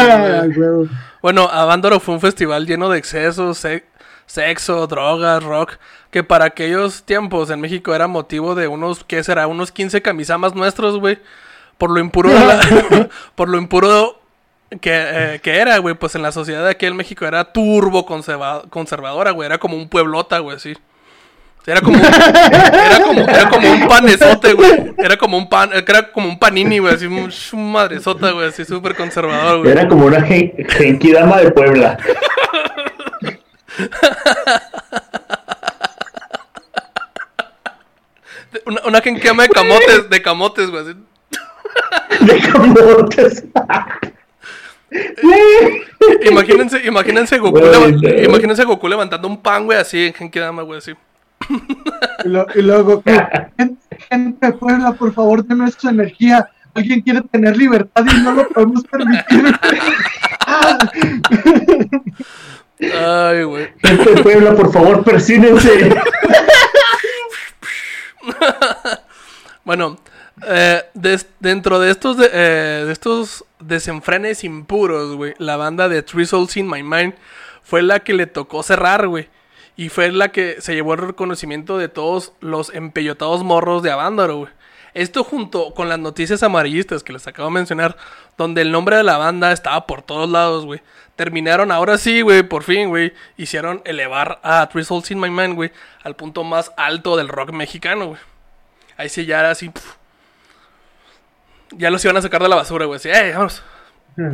[0.56, 0.88] güey.
[1.20, 3.84] Bueno, Avándaro fue un festival lleno de excesos, se-
[4.24, 5.72] sexo, drogas, rock,
[6.10, 9.46] que para aquellos tiempos en México era motivo de unos, ¿qué será?
[9.48, 11.18] Unos 15 camisamas nuestros, güey.
[11.76, 14.19] Por lo impuro de la- por lo impuro
[14.80, 15.94] que, eh, que era, güey.
[15.94, 19.46] Pues en la sociedad de aquí en México era turbo conserva- conservadora, güey.
[19.46, 20.74] Era como un pueblota, güey, sí.
[21.66, 24.94] Era como, un- era como, era como un panesote, güey.
[24.98, 27.30] Era como un pan, era como un panini, güey, así un,
[27.72, 29.70] madresota, güey, así súper conservador, güey.
[29.72, 31.98] Era como una gen- genkidama de Puebla.
[38.66, 39.00] Una, una
[39.44, 40.82] de camotes, de camotes, güey.
[40.82, 40.94] así.
[42.24, 43.44] De camotes.
[46.30, 47.60] Imagínense, imagínense Goku,
[48.24, 50.92] imagínense Goku levantando un pan, güey, así en Genkidama, güey, así.
[52.24, 53.02] Y, lo- y luego,
[53.56, 53.76] gente,
[54.10, 56.48] gente de Puebla, por favor, de nuestra energía.
[56.74, 59.54] Alguien quiere tener libertad y no lo podemos permitir.
[62.96, 63.68] Ay, güey.
[63.82, 65.94] Gente de Puebla, por favor, persínense.
[69.64, 69.98] Bueno,
[70.46, 76.02] eh, des- dentro de estos, de, eh, de estos desenfrenes impuros, güey, la banda de
[76.02, 77.14] Three Souls in My Mind
[77.62, 79.28] fue la que le tocó cerrar, güey.
[79.76, 84.38] Y fue la que se llevó el reconocimiento de todos los empellotados morros de Avándaro,
[84.38, 84.52] güey.
[84.92, 87.96] Esto junto con las noticias amarillistas que les acabo de mencionar,
[88.36, 90.80] donde el nombre de la banda estaba por todos lados, güey.
[91.14, 93.12] Terminaron ahora sí, güey, por fin, güey.
[93.36, 95.70] Hicieron elevar a Three Souls in My Mind, güey,
[96.02, 98.20] al punto más alto del rock mexicano, güey.
[98.96, 99.70] Ahí sí ya era así.
[101.76, 102.96] Ya los iban a sacar de la basura, güey.
[102.96, 103.62] Así, ¡eh, vamos!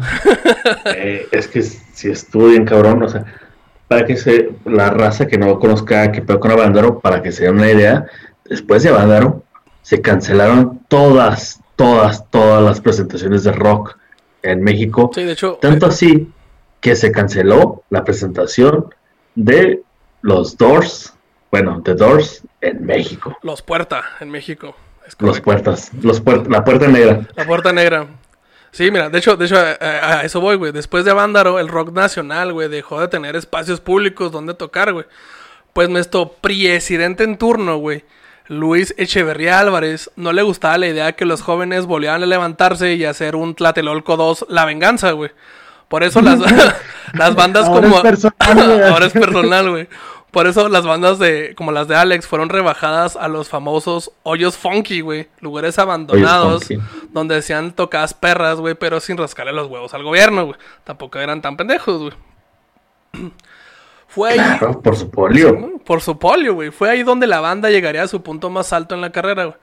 [0.87, 3.25] Eh, es que si estudien, cabrón, o sea,
[3.89, 7.45] para que se, la raza que no conozca qué pedo con Avándaro, para que se
[7.45, 8.07] den una idea,
[8.45, 9.45] después de Avándaro
[9.83, 13.97] se cancelaron todas, todas, todas las presentaciones de rock
[14.43, 15.11] en México.
[15.15, 16.33] Sí, de hecho, Tanto así
[16.81, 18.93] que se canceló la presentación
[19.35, 19.83] de
[20.23, 21.15] los Doors,
[21.51, 23.37] bueno, The Doors en México.
[23.43, 24.75] los Puerta en México.
[25.19, 27.21] Los puertas, los la puerta negra.
[27.37, 28.07] La Puerta Negra.
[28.73, 30.73] Sí, mira, de hecho, de hecho, a, a- a eso voy, güey.
[30.73, 35.07] Después de Avándaro, el rock nacional, güey, dejó de tener espacios públicos donde tocar, güey.
[35.73, 38.05] Pues nuestro presidente en turno, güey,
[38.49, 43.05] Luis Echeverría Álvarez, no le gustaba la idea que los jóvenes volvieran a levantarse y
[43.05, 45.31] hacer un Tlatelolco 2, La Venganza, güey.
[45.89, 46.39] Por eso las,
[47.15, 47.97] las bandas Ahora como...
[47.97, 48.83] es personal, güey.
[48.91, 49.89] Ahora es personal, güey.
[50.37, 54.59] Por eso las bandas de como las de Alex fueron rebajadas a los famosos hoyos
[54.59, 55.29] funky, güey.
[55.41, 56.69] Lugares abandonados
[57.11, 60.59] donde decían tocadas perras, güey, pero sin rascarle los huevos al gobierno, güey.
[60.85, 62.13] Tampoco eran tan pendejos,
[63.15, 63.31] güey.
[64.09, 65.79] Fue ahí, por su polio.
[65.87, 66.71] por su polio, güey.
[66.71, 69.57] Fue ahí donde la banda llegaría a su punto más alto en la carrera, güey.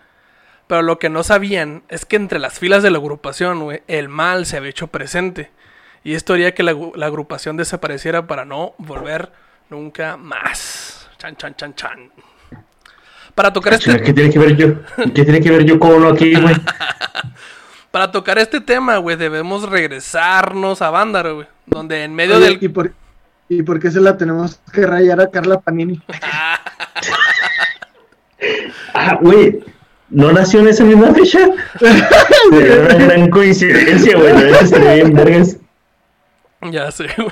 [0.66, 4.10] Pero lo que no sabían es que entre las filas de la agrupación, güey, el
[4.10, 5.52] mal se había hecho presente.
[6.04, 9.32] Y esto haría que la agrupación desapareciera para no volver
[9.74, 11.10] nunca más.
[11.18, 12.12] Chan, chan, chan, chan.
[13.34, 14.00] Para tocar este...
[14.02, 14.68] ¿Qué tiene que ver yo?
[15.16, 16.56] ¿Qué tiene que ver yo con uno aquí, güey?
[17.92, 21.48] Para tocar este tema, güey, debemos regresarnos a Vándaro, güey.
[21.66, 22.60] Donde en medio Oye, del...
[22.62, 22.94] ¿y, por,
[23.50, 26.00] ¿Y por qué se la tenemos que rayar a Carla Panini?
[28.94, 29.64] Ah, güey.
[30.10, 31.40] ¿No nació en esa misma fecha?
[31.80, 34.34] Sería una gran coincidencia, güey.
[34.82, 35.58] Bien, vergas.
[36.72, 37.32] Ya sé, güey.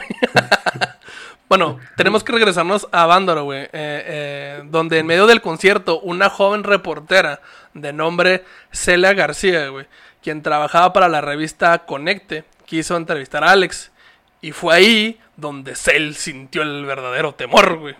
[1.51, 3.63] Bueno, tenemos que regresarnos a Vándaro, güey.
[3.63, 7.41] eh, eh, donde en medio del concierto, una joven reportera
[7.73, 9.85] de nombre Celia García, güey,
[10.23, 13.91] quien trabajaba para la revista Conecte, quiso entrevistar a Alex.
[14.39, 17.95] Y fue ahí donde Cel sintió el verdadero temor, güey.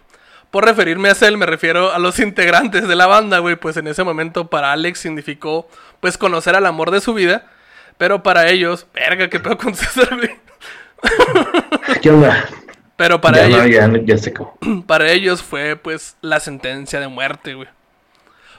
[0.50, 3.88] Por referirme a Cel, me refiero a los integrantes de la banda, güey, pues en
[3.88, 5.68] ese momento para Alex significó,
[6.00, 7.48] pues, conocer al amor de su vida.
[7.98, 10.40] Pero para ellos, verga, qué pedo con César, güey.
[12.02, 12.48] ¿Qué onda?
[12.96, 14.58] Pero para ya, ellos, no, ya, ya se acabó.
[14.86, 17.70] para ellos fue pues la sentencia de muerte, güey.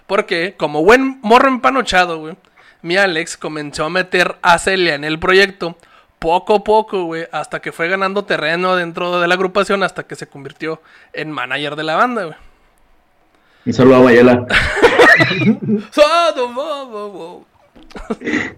[0.06, 2.36] Porque como buen morro empanochado, güey,
[2.82, 5.76] mi Alex comenzó a meter a Celia en el proyecto
[6.18, 10.14] poco a poco, güey, hasta que fue ganando terreno dentro de la agrupación, hasta que
[10.14, 10.80] se convirtió
[11.12, 12.36] en manager de la banda, güey.
[13.64, 14.46] Y solo a Mayela.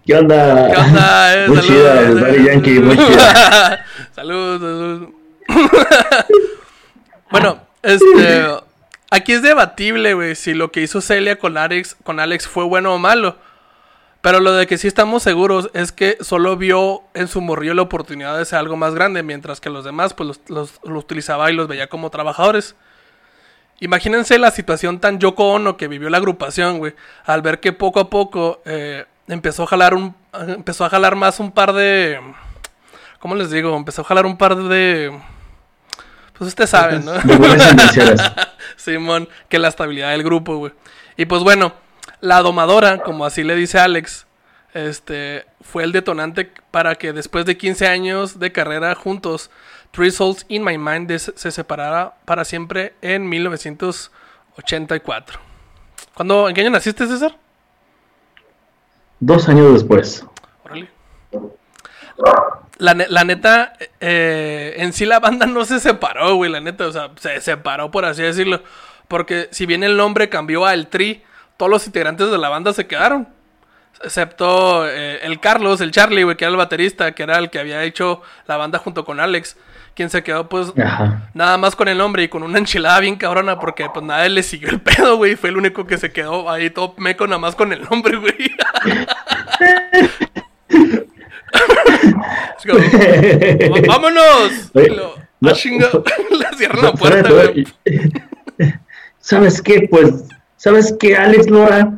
[0.05, 0.71] ¿Qué onda?
[0.71, 1.35] ¿Qué onda?
[1.35, 1.49] Eh?
[1.49, 2.21] Muy Saludos, chida, el.
[2.21, 3.85] Daddy Yankee, muy chida.
[4.15, 5.09] Saludos, saludos.
[7.31, 8.47] bueno, este.
[9.11, 12.95] Aquí es debatible, güey, si lo que hizo Celia con Alex, con Alex fue bueno
[12.95, 13.37] o malo.
[14.23, 17.83] Pero lo de que sí estamos seguros es que solo vio en su morrillo la
[17.83, 21.55] oportunidad de ser algo más grande, mientras que los demás, pues los, los- utilizaba y
[21.55, 22.75] los veía como trabajadores.
[23.81, 26.95] Imagínense la situación tan Yoko Ono que vivió la agrupación, güey,
[27.27, 30.15] al ver que poco a poco eh, empezó a jalar un,
[30.49, 32.19] empezó a jalar más un par de,
[33.19, 33.77] ¿cómo les digo?
[33.77, 35.13] Empezó a jalar un par de,
[36.37, 37.13] pues ustedes saben, ¿no?
[38.77, 40.73] Simón, que la estabilidad del grupo, güey.
[41.17, 41.75] Y pues bueno,
[42.21, 44.27] la domadora, como así le dice Alex,
[44.73, 49.51] este, fue el detonante para que después de 15 años de carrera juntos,
[49.93, 55.39] Three Souls in My Mind se separara para siempre en 1984.
[56.15, 57.37] ¿Cuándo, ¿En qué año naciste, César?
[59.21, 60.27] Dos años después.
[60.65, 60.91] Órale.
[62.79, 66.93] La, la neta, eh, en sí la banda no se separó, güey, la neta, o
[66.93, 68.63] sea, se separó por así decirlo.
[69.07, 71.23] Porque si bien el nombre cambió a El Tri,
[71.57, 73.29] todos los integrantes de la banda se quedaron.
[74.03, 77.61] Excepto eh, el Carlos, el Charlie, güey, que era el baterista, que era el que
[77.61, 79.57] había hecho la banda junto con Alex.
[79.95, 81.31] Quien se quedó, pues, Ajá.
[81.35, 84.43] nada más con el nombre y con una enchilada bien cabrona, porque pues nadie le
[84.43, 85.37] siguió el pedo, güey.
[85.37, 88.35] Fue el único que se quedó ahí todo meco nada más con el nombre, güey.
[92.59, 92.79] Es como,
[93.75, 94.71] "Va- ¡Vámonos!
[94.75, 95.51] Lo- no.
[95.51, 95.89] ¡ah, chinga!
[96.31, 97.67] Le cierran la puerta, güey.
[99.21, 99.87] ¿Sabes qué?
[99.91, 100.25] Pues,
[100.57, 101.93] ¿sabes qué, Alex Lora?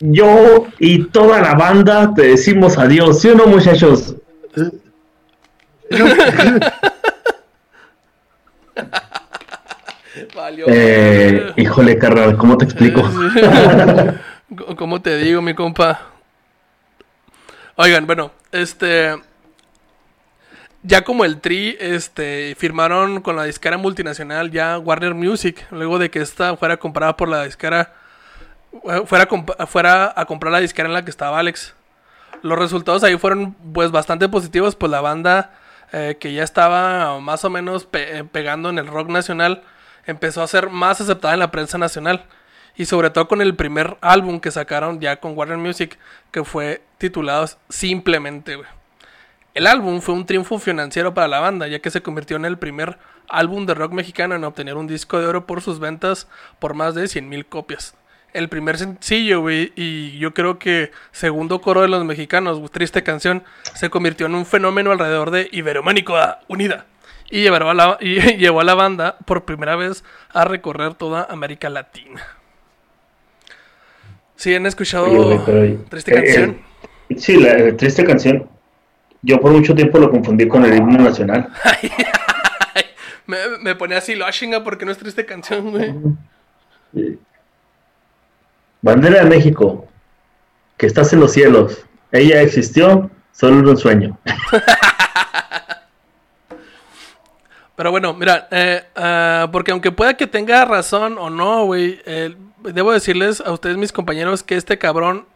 [0.00, 4.14] Yo y toda la banda te decimos adiós, ¿sí o no, muchachos?
[10.34, 10.66] Valió.
[10.68, 13.02] Eh, híjole, carnal, ¿cómo te explico?
[14.56, 16.00] Co- ¿Cómo te digo, mi compa?
[17.76, 19.20] Oigan, bueno, este.
[20.82, 26.10] Ya como el Tri, este, firmaron con la disquera multinacional ya Warner Music, luego de
[26.10, 27.94] que esta fuera comprada por la disquera,
[28.72, 29.26] eh, fuera,
[29.66, 31.74] fuera a comprar la disquera en la que estaba Alex.
[32.42, 35.52] Los resultados ahí fueron pues bastante positivos, pues la banda
[35.92, 39.62] eh, que ya estaba más o menos eh, pegando en el rock nacional
[40.06, 42.24] empezó a ser más aceptada en la prensa nacional.
[42.76, 45.98] Y sobre todo con el primer álbum que sacaron ya con Warner Music,
[46.30, 48.68] que fue titulado Simplemente, güey.
[49.54, 52.58] El álbum fue un triunfo financiero para la banda, ya que se convirtió en el
[52.58, 56.26] primer álbum de rock mexicano en obtener un disco de oro por sus ventas
[56.58, 57.94] por más de 100.000 copias.
[58.32, 63.04] El primer sencillo, güey, y yo creo que segundo coro de los mexicanos, güey, triste
[63.04, 66.16] canción, se convirtió en un fenómeno alrededor de Iberománico
[66.48, 66.86] Unida.
[67.30, 71.70] Y, a la, y llevó a la banda por primera vez a recorrer toda América
[71.70, 72.26] Latina.
[74.36, 76.60] ¿Sí han escuchado Oye, güey, pero- triste eh, canción?
[77.08, 78.48] eh, sí, la eh, triste canción.
[79.22, 81.48] Yo por mucho tiempo lo confundí con el himno nacional.
[83.26, 85.94] Me, me ponía así, lo chinga porque no es triste canción, güey.
[88.82, 89.88] Bandera de México,
[90.76, 91.86] que estás en los cielos.
[92.12, 94.18] Ella existió, solo era un sueño.
[97.76, 102.36] Pero bueno, mira, eh, ah, porque aunque pueda que tenga razón o no, güey, eh,
[102.64, 105.26] debo decirles a ustedes, mis compañeros, que este cabrón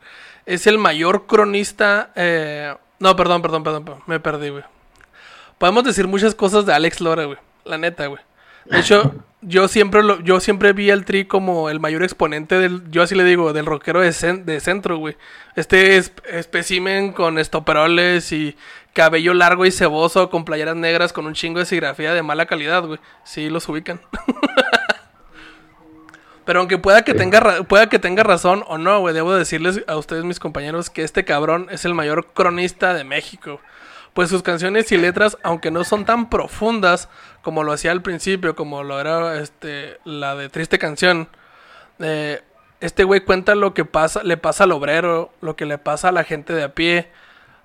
[0.47, 2.11] es el mayor cronista.
[2.17, 4.65] eh, no, perdón, perdón, perdón, perdón, me perdí, güey.
[5.59, 8.21] Podemos decir muchas cosas de Alex Lora, güey, la neta, güey.
[8.65, 12.91] De hecho, yo siempre lo, yo siempre vi al Tri como el mayor exponente del,
[12.91, 15.17] yo así le digo, del rockero de, cen- de centro, güey.
[15.57, 18.57] Este es, espécimen con estoperoles y
[18.95, 22.85] cabello largo y ceboso con playeras negras con un chingo de serigrafía de mala calidad,
[22.85, 22.99] güey.
[23.25, 24.01] Sí, los ubican.
[26.49, 29.99] Pero aunque pueda que tenga pueda que tenga razón o no, güey, debo decirles a
[29.99, 33.61] ustedes mis compañeros que este cabrón es el mayor cronista de México.
[34.15, 37.11] Pues sus canciones y letras, aunque no son tan profundas
[37.43, 41.29] como lo hacía al principio, como lo era este la de Triste Canción,
[41.99, 42.41] eh,
[42.81, 46.13] este güey cuenta lo que pasa, le pasa al obrero, lo que le pasa a
[46.13, 47.11] la gente de a pie,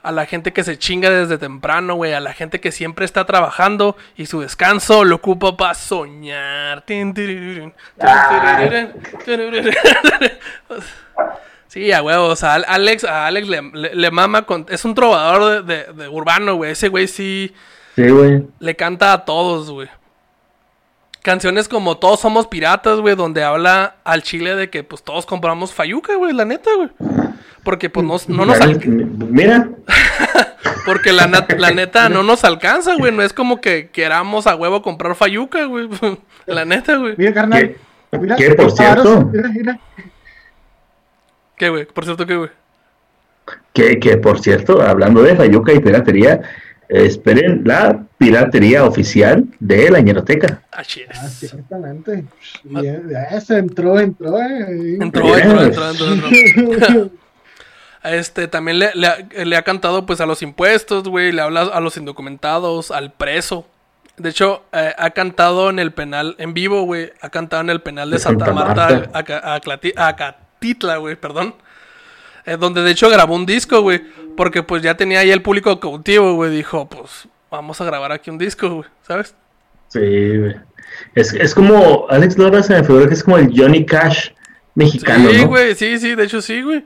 [0.03, 3.25] a la gente que se chinga desde temprano, güey, a la gente que siempre está
[3.25, 6.83] trabajando y su descanso lo ocupa para soñar.
[11.67, 14.65] Sí, a huevo, o sea, al- Alex, a Alex le, le- le mama con...
[14.69, 16.71] Es un trovador de, de- de urbano, güey.
[16.71, 17.53] Ese güey sí
[17.95, 18.45] Sí, güey.
[18.59, 19.89] le canta a todos, güey.
[21.23, 25.73] Canciones como Todos somos piratas, güey, donde habla al chile de que pues todos compramos
[25.73, 26.89] Fayuca, güey, la neta, güey.
[27.63, 28.57] Porque pues no, no nos...
[28.59, 28.79] Mira, al-
[29.29, 29.69] Mira,
[30.85, 33.11] Porque la, nat- la neta no nos alcanza, güey.
[33.13, 35.87] No es como que queramos a huevo comprar fayuca, güey.
[36.45, 37.15] La neta, güey.
[37.17, 37.61] Mira, carnal.
[38.11, 38.17] ¿Qué?
[38.19, 39.25] Mira, ¿Qué, por cierto?
[39.31, 39.79] Mira, mira.
[41.55, 41.85] ¿Qué, güey?
[41.85, 42.49] Por cierto, ¿qué, güey?
[43.73, 46.41] Que, que por cierto, hablando de Fayuca y piratería,
[46.89, 50.61] esperen la piratería oficial de la ñeroteca.
[50.71, 51.39] Así Ah, es.
[51.49, 52.25] ciertamente.
[52.63, 54.97] Bien, ya se entró, entró, eh.
[54.99, 57.09] Entró, entró, entró, entró, entró.
[58.03, 61.61] Este, también le, le ha, le ha cantado pues a los impuestos, güey, le habla
[61.61, 63.65] a los indocumentados, al preso.
[64.17, 67.81] De hecho, eh, ha cantado en el penal, en vivo, güey, ha cantado en el
[67.81, 69.55] penal de De Santa, Santa Marta, Marta.
[69.57, 71.55] Aclati- Acatitla, güey, perdón.
[72.45, 74.01] Eh, donde de hecho grabó un disco, güey,
[74.35, 78.29] porque pues ya tenía ahí el público cautivo, güey, dijo, pues vamos a grabar aquí
[78.29, 79.33] un disco, güey, ¿sabes?
[79.87, 80.55] Sí, güey.
[81.15, 84.31] Es, es como, Alex Lora se me figura que es como el Johnny Cash
[84.75, 85.47] mexicano, Sí, ¿no?
[85.47, 86.85] güey, sí, sí, de hecho sí, güey.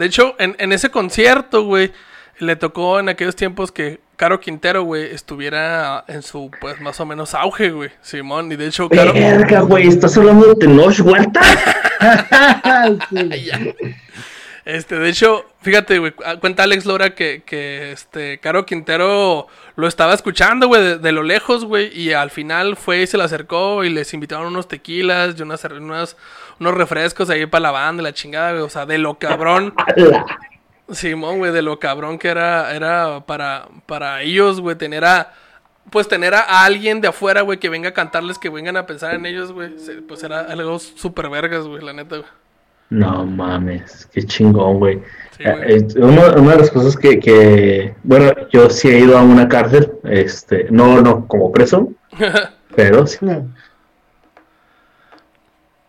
[0.00, 1.92] De hecho, en, en ese concierto, güey,
[2.38, 7.06] le tocó en aquellos tiempos que Caro Quintero, güey, estuviera en su, pues, más o
[7.06, 8.50] menos auge, güey, Simón.
[8.50, 9.12] Y de hecho, Caro...
[9.12, 11.40] Verga, güey, ¿estás hablando de Tenoch Huerta?
[13.10, 13.50] Sí.
[14.66, 19.88] Este, de hecho, fíjate, güey, cu- cuenta Alex Lora que, que este, Caro Quintero lo
[19.88, 23.24] estaba escuchando, güey, de, de lo lejos, güey, y al final fue y se le
[23.24, 26.16] acercó y les invitaron unos tequilas y unas, unas-
[26.60, 29.74] unos refrescos ahí para la banda la chingada, güey, o sea, de lo cabrón.
[30.90, 35.32] Simón, güey, de lo cabrón que era, era para, para ellos, güey, tener a,
[35.90, 39.14] pues tener a alguien de afuera, güey, que venga a cantarles, que vengan a pensar
[39.14, 39.70] en ellos, güey,
[40.06, 42.28] pues era algo súper vergas, güey, la neta, güey.
[42.90, 45.00] No mames, qué chingón, güey.
[45.38, 45.44] Sí.
[45.46, 49.48] Eh, una, una de las cosas que, que, bueno, yo sí he ido a una
[49.48, 51.88] cárcel, este, no, no como preso,
[52.74, 53.18] pero sí.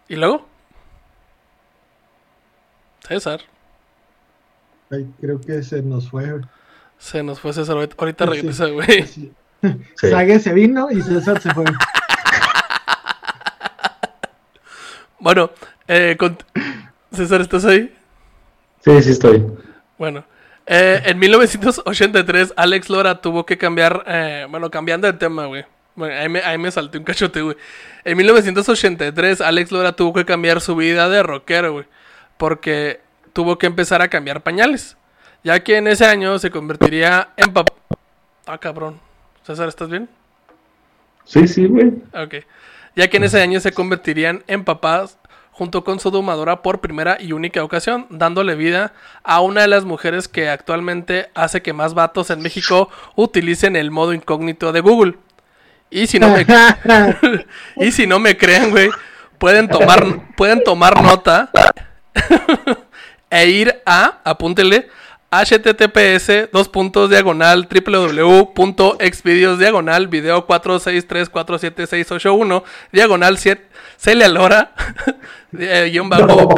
[0.07, 0.50] ¿Y luego?
[3.07, 3.41] César.
[4.89, 6.41] Ay, creo que se nos fue.
[6.97, 7.75] Se nos fue César.
[7.77, 8.31] ahorita- Sí.
[8.31, 9.03] regresa, güey.
[9.07, 9.31] Sí.
[9.95, 10.09] Sí.
[10.09, 11.65] Sague se vino y César se fue.
[15.19, 15.51] Bueno,
[15.87, 16.37] eh, con-
[17.11, 17.93] César, ¿estás ahí?
[18.83, 19.45] Sí, sí estoy.
[19.97, 20.25] Bueno,
[20.65, 25.63] eh, en 1983 Alex Lora tuvo que cambiar, eh, bueno, cambiando de tema, güey.
[25.93, 27.55] Bueno, ahí me, ahí me salté un cachote, güey.
[28.03, 31.85] En 1983 Alex Lora tuvo que cambiar su vida de rockero, güey.
[32.41, 32.99] Porque
[33.33, 34.97] tuvo que empezar a cambiar pañales.
[35.43, 37.71] Ya que en ese año se convertiría en papá...
[38.47, 38.99] Ah, cabrón.
[39.43, 40.09] César, ¿estás bien?
[41.23, 41.89] Sí, sí, güey.
[42.15, 42.43] Ok.
[42.95, 45.19] Ya que en ese año se convertirían en papás
[45.51, 49.85] junto con su domadora por primera y única ocasión, dándole vida a una de las
[49.85, 55.13] mujeres que actualmente hace que más vatos en México utilicen el modo incógnito de Google.
[55.91, 56.43] Y si no me,
[57.75, 58.89] y si no me creen, güey,
[59.37, 61.51] pueden tomar, pueden tomar nota
[63.29, 64.89] e ir a, apúntele,
[65.31, 73.65] https dos puntos diagonal www.xvideos diagonal video 4634761 diagonal 7
[73.97, 74.73] Celia Lora
[75.57, 76.49] eh, guion bajo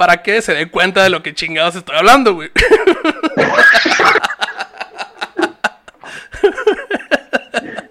[0.00, 2.50] para que se dé cuenta de lo que chingados estoy hablando, güey.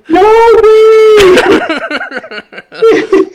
[0.08, 0.24] ¡No,
[2.72, 3.30] güey!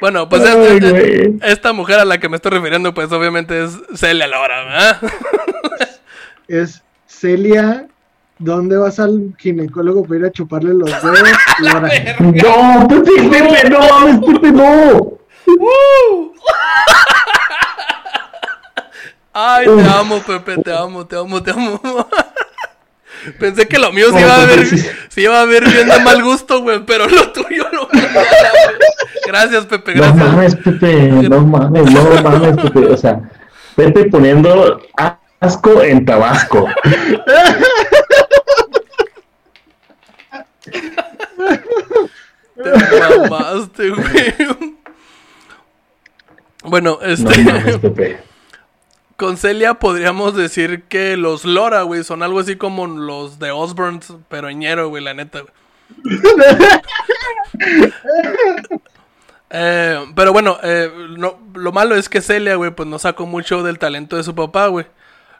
[0.00, 4.26] Bueno, pues Ay, esta mujer a la que me estoy refiriendo, pues obviamente es Celia
[4.26, 5.00] Lora, ¿verdad?
[6.48, 7.86] Es Celia.
[8.38, 11.22] ¿Dónde vas al ginecólogo para ir a chuparle los dedos?
[11.60, 11.88] Lora.
[12.18, 15.18] No, Pepe, Pepe, no mames, Pepe, no.
[19.32, 21.80] Ay, te amo, Pepe, te amo, te amo, te amo.
[23.38, 24.66] Pensé que lo mío se No, iba a Pepe, ver,
[25.08, 27.88] se iba a ver bien de mal gusto, güey, pero lo tuyo lo
[29.26, 30.26] Gracias, Pepe, No gracias.
[30.26, 32.86] mames, Pepe, no mames, no mames, Pepe.
[32.86, 33.20] O sea,
[33.76, 34.80] Pepe poniendo
[35.40, 36.68] asco en Tabasco.
[42.62, 42.70] Te
[43.18, 44.34] mamaste, güey.
[46.64, 48.18] Bueno, No este, mames, Pepe.
[49.22, 54.12] Con Celia podríamos decir que los Lora, güey, son algo así como los de Osborns,
[54.28, 55.52] pero ñero, güey, la neta, güey.
[59.54, 63.62] Eh, pero bueno, eh, no- lo malo es que Celia, güey, pues no sacó mucho
[63.62, 64.86] del talento de su papá, güey.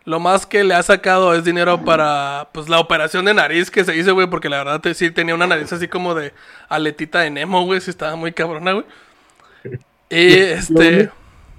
[0.04, 3.84] Lo más que le ha sacado es dinero para, pues, la operación de nariz que
[3.84, 6.34] se hizo, güey, porque la verdad te- sí tenía una nariz así como de
[6.68, 8.84] aletita de Nemo, güey, sí estaba muy cabrona, güey.
[10.10, 11.08] Y este...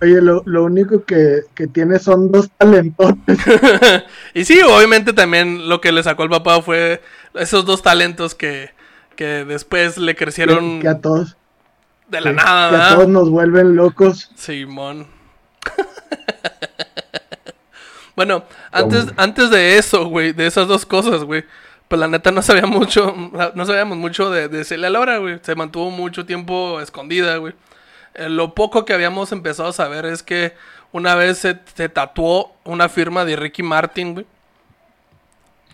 [0.04, 3.40] Oye, lo, lo único que, que tiene son dos talentotes.
[4.34, 7.02] y sí, obviamente también lo que le sacó el papá fue
[7.36, 8.72] esos dos talentos que,
[9.16, 11.38] que después le crecieron Que a todos,
[12.10, 12.96] de la que nada, a ¿verdad?
[12.96, 14.30] todos nos vuelven locos.
[14.36, 15.08] Simón.
[18.16, 21.46] Bueno, antes, antes de eso, güey, de esas dos cosas, güey,
[21.88, 23.16] pues la neta no sabía mucho,
[23.56, 25.40] no sabíamos mucho de, de Celia Lora, güey.
[25.42, 27.56] Se mantuvo mucho tiempo escondida, güey.
[28.16, 30.54] Eh, lo poco que habíamos empezado a saber es que
[30.92, 34.26] una vez se, se tatuó una firma de Ricky Martin, güey.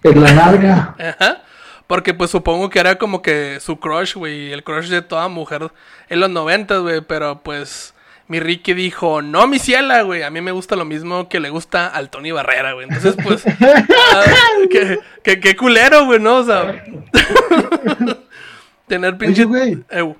[0.03, 0.95] En la larga.
[0.97, 1.41] Ajá.
[1.87, 5.71] Porque pues supongo que era como que su crush, güey, el crush de toda mujer
[6.07, 7.93] en los noventas, güey, pero pues
[8.27, 11.49] mi Ricky dijo, no, mi ciela, güey, a mí me gusta lo mismo que le
[11.49, 12.87] gusta al Tony Barrera, güey.
[12.87, 14.23] Entonces, pues, ah,
[14.69, 16.35] qué, qué- qué culero, güey, ¿no?
[16.37, 16.83] O sea,
[18.87, 19.45] tener pinche...
[19.45, 19.79] güey.
[19.91, 20.15] Ew.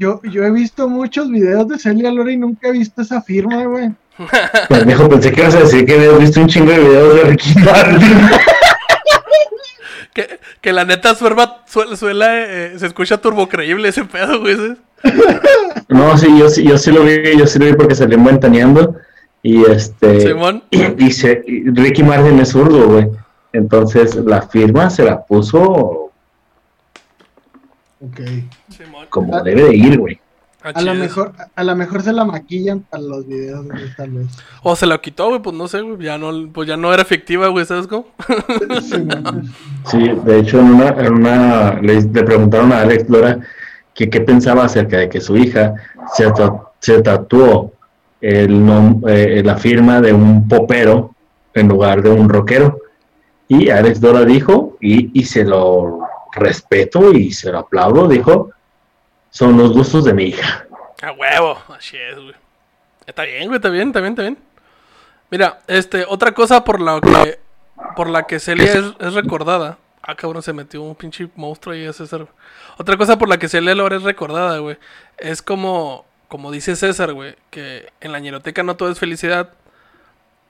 [0.00, 3.62] Yo, yo he visto muchos videos de Celia Lora y nunca he visto esa firma,
[3.64, 3.90] güey.
[4.68, 7.54] Pendejo, pensé que ibas a decir que habías visto un chingo de videos de Ricky
[7.58, 8.18] Martin.
[10.14, 14.56] Que, que la neta suerva, suela, suela, eh, se escucha turbo creíble ese pedo, güey.
[15.88, 18.24] No, sí, yo, sí- yo sí lo vi, yo sí lo vi porque salió en
[18.24, 18.96] Ventaneando.
[19.42, 20.20] Y este.
[20.22, 20.64] Simón.
[20.70, 23.08] Y, y se- y Ricky Martin es zurdo, güey.
[23.52, 26.09] Entonces la firma se la puso
[28.00, 28.20] Ok.
[29.10, 30.18] Como debe de ir, güey.
[30.62, 34.10] Ah, A lo mejor, a lo mejor se la maquillan para los videos, güey, tal
[34.10, 34.26] vez.
[34.62, 35.96] O se la quitó, güey, pues no sé, güey.
[36.04, 38.06] Ya no, pues ya no era efectiva, güey, ¿sabes cómo?
[39.86, 43.38] Sí, de hecho, en una, en una le, le preguntaron a Alex Lora
[43.94, 45.74] que qué pensaba acerca de que su hija
[46.14, 47.72] se, ta- se tatuó
[48.20, 51.14] el nom- eh, la firma de un popero
[51.54, 52.78] en lugar de un rockero.
[53.48, 56.00] Y Alex Lora dijo, y, y se lo
[56.32, 58.50] respeto y se lo aplaudo, dijo,
[59.30, 60.66] son los gustos de mi hija.
[61.02, 62.34] A huevo, así es, güey.
[63.06, 64.38] Está bien, güey, está bien, está bien, está bien.
[65.30, 67.38] Mira, este, otra cosa por la que,
[67.96, 69.78] por la que Celia es, es recordada.
[70.02, 72.26] Ah, cabrón, se metió un pinche monstruo ahí a César.
[72.78, 74.76] Otra cosa por la que Celia Lora es recordada, güey.
[75.18, 79.50] Es como, como dice César, güey, que en la ñeroteca no todo es felicidad.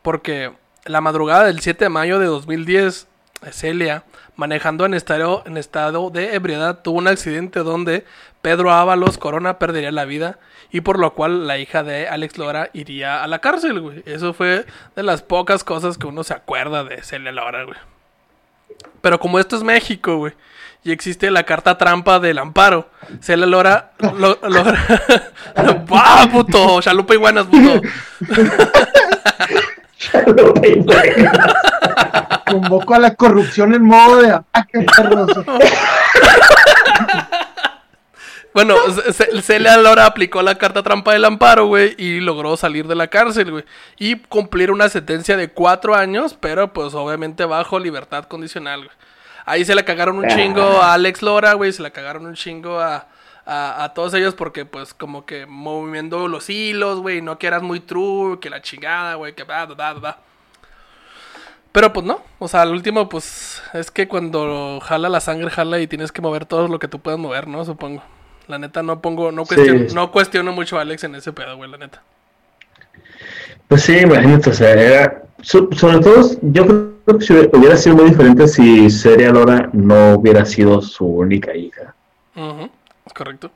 [0.02, 0.52] Porque
[0.84, 3.06] la madrugada del 7 de mayo de 2010,
[3.50, 4.04] Celia,
[4.40, 8.06] manejando en estado, en estado de ebriedad, tuvo un accidente donde
[8.40, 10.38] Pedro Ábalos Corona perdería la vida
[10.72, 14.02] y por lo cual la hija de Alex Lora iría a la cárcel, güey.
[14.06, 14.64] Eso fue
[14.96, 17.76] de las pocas cosas que uno se acuerda de Celia Lora, güey.
[19.02, 20.32] Pero como esto es México, güey,
[20.84, 22.88] y existe la carta trampa del amparo,
[23.20, 24.78] Celia Lora lo- logra...
[25.92, 26.80] ¡Ah, puto!
[26.80, 27.82] Chalupa y buenas, puto.
[32.50, 35.30] Convoco a la corrupción en modo de ataque, perros.
[38.52, 42.88] Bueno, Ce- Ce- Celia Lora aplicó la carta trampa del amparo, güey, y logró salir
[42.88, 43.64] de la cárcel, güey.
[43.96, 48.96] Y cumplir una sentencia de cuatro años, pero pues obviamente bajo libertad condicional, güey.
[49.46, 52.80] Ahí se le cagaron un chingo a Alex Lora, güey, se le cagaron un chingo
[52.80, 53.06] a,
[53.46, 57.62] a, a todos ellos porque pues como que moviendo los hilos, güey, no que eras
[57.62, 60.18] muy true, que la chingada, güey, que va, va, va.
[61.72, 65.78] Pero pues no, o sea, al último pues es que cuando jala la sangre, jala
[65.78, 67.64] y tienes que mover todo lo que tú puedas mover, ¿no?
[67.64, 68.02] Supongo.
[68.48, 69.54] La neta no pongo, no Sí.
[69.54, 72.02] cuestiono, no cuestiono mucho a Alex en ese pedo, güey, la neta.
[73.68, 75.22] Pues sí, imagínate, o sea, era.
[75.42, 80.14] so- sobre todo, yo creo que si hubiera- sido muy diferente si Celia Lora no
[80.16, 81.94] hubiera sido su única hija.
[82.36, 82.68] Ujú,
[83.06, 83.50] es correcto.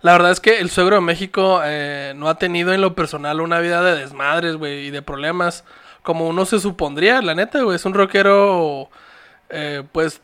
[0.00, 3.40] La verdad es que el suegro de México eh, no ha tenido en lo personal
[3.42, 5.64] una vida de desmadres, güey, y de problemas
[6.02, 7.76] como uno se supondría, la neta, güey.
[7.76, 8.88] Es un rockero,
[9.50, 10.20] eh, pues,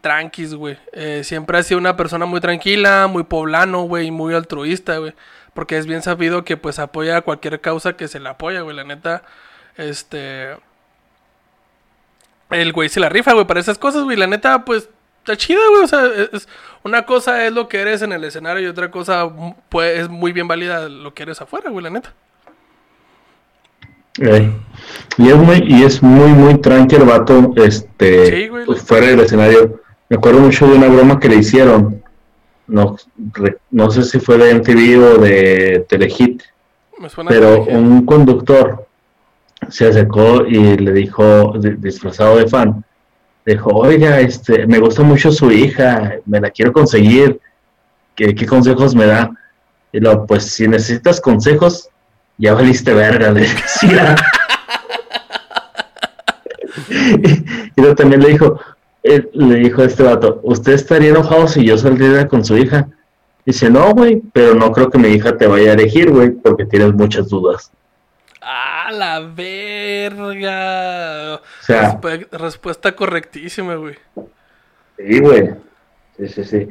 [0.00, 0.78] tranquis, güey.
[0.92, 5.14] Eh, siempre ha sido una persona muy tranquila, muy poblano, güey, y muy altruista, güey.
[5.54, 8.76] Porque es bien sabido que, pues, apoya a cualquier causa que se le apoya, güey.
[8.76, 9.22] La neta,
[9.76, 10.56] este...
[12.50, 14.16] El güey se la rifa, güey, para esas cosas, güey.
[14.16, 15.84] La neta, pues, está chida, güey.
[15.84, 16.48] O sea, es,
[16.84, 20.08] una cosa es lo que eres en el escenario y otra cosa mm, pues, es
[20.08, 22.12] muy bien válida lo que eres afuera, güey, la neta.
[24.20, 24.52] Eh,
[25.18, 28.66] y es muy, y es muy, muy tranqui el vato, este, Sí, güey.
[28.66, 29.80] pues, fuera del escenario.
[30.08, 32.02] Me acuerdo mucho de una broma que le hicieron.
[32.66, 32.96] No,
[33.34, 36.42] re- no sé si fue de MTV o de Telehit,
[36.98, 38.86] Me suena pero que- un conductor
[39.68, 42.84] se acercó y le dijo, di- disfrazado de fan,
[43.44, 47.40] dijo, oiga, este, me gusta mucho su hija, me la quiero conseguir,
[48.14, 49.30] ¿qué, qué consejos me da?
[49.92, 51.88] Y lo, pues si necesitas consejos,
[52.38, 54.16] ya valiste verga, le decía.
[57.76, 58.60] y luego también le dijo,
[59.02, 62.88] él- le dijo a este vato, ¿usted estaría enojado si yo saliera con su hija?
[63.44, 66.64] Dice, no, güey, pero no creo que mi hija te vaya a elegir, güey, porque
[66.64, 67.70] tienes muchas dudas.
[68.40, 70.54] ¡Ah, la verga!
[71.36, 73.96] O sea, Respu- respuesta correctísima, güey.
[74.96, 75.50] sí, güey.
[76.18, 76.68] Sí, sí, sí.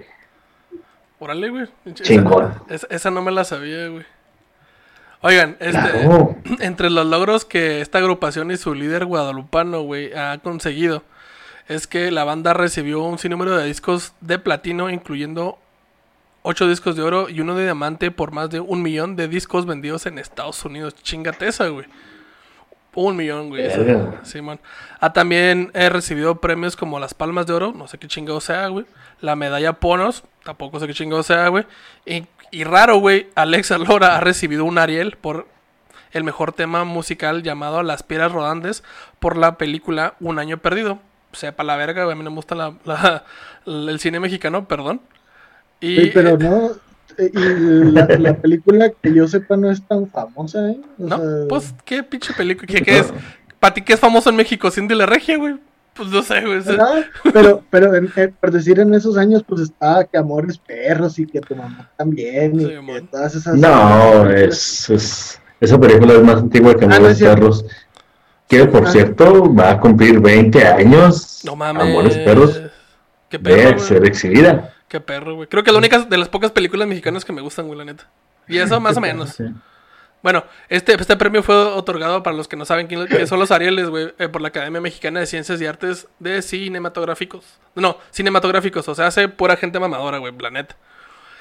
[1.19, 1.67] Órale, güey.
[1.85, 2.53] Esa- Chingón.
[2.69, 4.05] Esa, esa no me la sabía, güey.
[5.21, 6.35] Oigan, este, Claro.
[6.59, 11.03] entre los logros que esta agrupación y su líder guadalupano, güey, ha conseguido,
[11.67, 15.57] es que la banda recibió un sinnúmero de discos de platino, incluyendo
[16.43, 19.65] ocho discos de oro y uno de diamante por más de un millón de discos
[19.65, 20.95] vendidos en Estados Unidos.
[20.95, 21.85] Chingate esa, güey.
[22.93, 23.69] Un millón, güey.
[24.23, 24.59] Simón.
[24.99, 28.67] Ha también he recibido premios como las Palmas de Oro, no sé qué chingado sea,
[28.67, 28.85] güey.
[29.21, 31.65] La medalla Ponos, tampoco sé qué chingado sea, güey.
[32.05, 35.47] Y, y raro, güey, Alexa Lora ha recibido un Ariel por
[36.11, 38.83] el mejor tema musical llamado Las Piedras Rodantes
[39.19, 40.99] por la película Un Año Perdido.
[41.33, 43.23] Sepa la verga, güey, a mí no me gusta la- la-
[43.65, 45.01] el cine mexicano, perdón.
[45.79, 46.71] Y, Sí, pero no.
[47.17, 47.39] eh, Y
[47.91, 50.77] la, la película que yo sepa no es tan famosa, ¿eh?
[50.99, 51.17] O ¿No?
[51.17, 52.67] sea, Pues, ¿qué pinche película?
[52.67, 53.13] ¿Qué, qué es?
[53.59, 54.69] ¿Para ti qué es famoso en México?
[54.71, 55.55] ¿Cindy la Regia, güey?
[56.01, 56.57] Pues no sé, güey.
[56.59, 61.19] ajá, pero, pero en- eh, por decir en esos años, pues estaba que Amores Perros
[61.19, 63.07] y que tu mamá también, y Sí, que mon.
[63.07, 63.55] todas esas.
[63.55, 67.35] No, es, es- esa película es más antigua que Ah, no Amores es cierto.
[67.35, 67.65] Perros.
[68.47, 68.91] Que por Ah.
[68.91, 71.41] cierto va a cumplir 20 años.
[71.45, 71.83] No mames.
[71.83, 72.61] Amores Perros
[73.29, 74.09] Qué de perro, ser güey.
[74.09, 74.73] exhibida.
[74.87, 75.47] Qué perro, güey.
[75.47, 77.85] Creo que es la única de las pocas películas mexicanas que me gustan, güey, la
[77.85, 78.09] neta.
[78.47, 79.29] Y eso más o menos.
[79.29, 79.45] Sí.
[80.23, 83.49] Bueno, este, este premio fue otorgado para los que no saben quién, quién son los
[83.51, 87.43] Arieles, güey, eh, por la Academia Mexicana de Ciencias y Artes de Cinematográficos.
[87.75, 90.75] No, cinematográficos, o sea, hace pura gente mamadora, güey, la neta.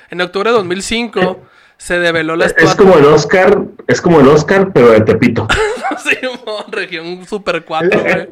[0.08, 1.40] En octubre de 2005
[1.76, 2.76] se develó la Es estatua.
[2.76, 5.46] como el Oscar, es como el Oscar, pero de Tepito.
[5.98, 8.28] Simón, región Super 4, güey.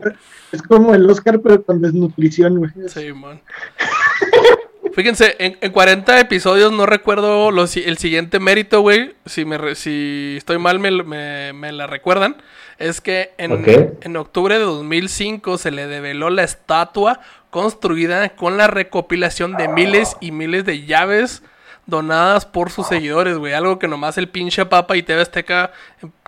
[0.51, 2.71] Es como el Oscar, pero con desnutrición, güey.
[2.89, 3.41] Simón.
[4.99, 9.15] Fíjense, en, en 40 episodios no recuerdo el siguiente mérito, güey.
[9.27, 12.35] Si, me si estoy mal, me, me- me la recuerdan.
[12.79, 17.21] Es que en, octubre de 2005 se le develó la estatua
[17.51, 21.45] construida con la recopilación de miles y miles de llaves
[21.87, 23.53] donadas por sus seguidores, güey.
[23.53, 25.71] Algo que nomás el pinche Papa y TV Azteca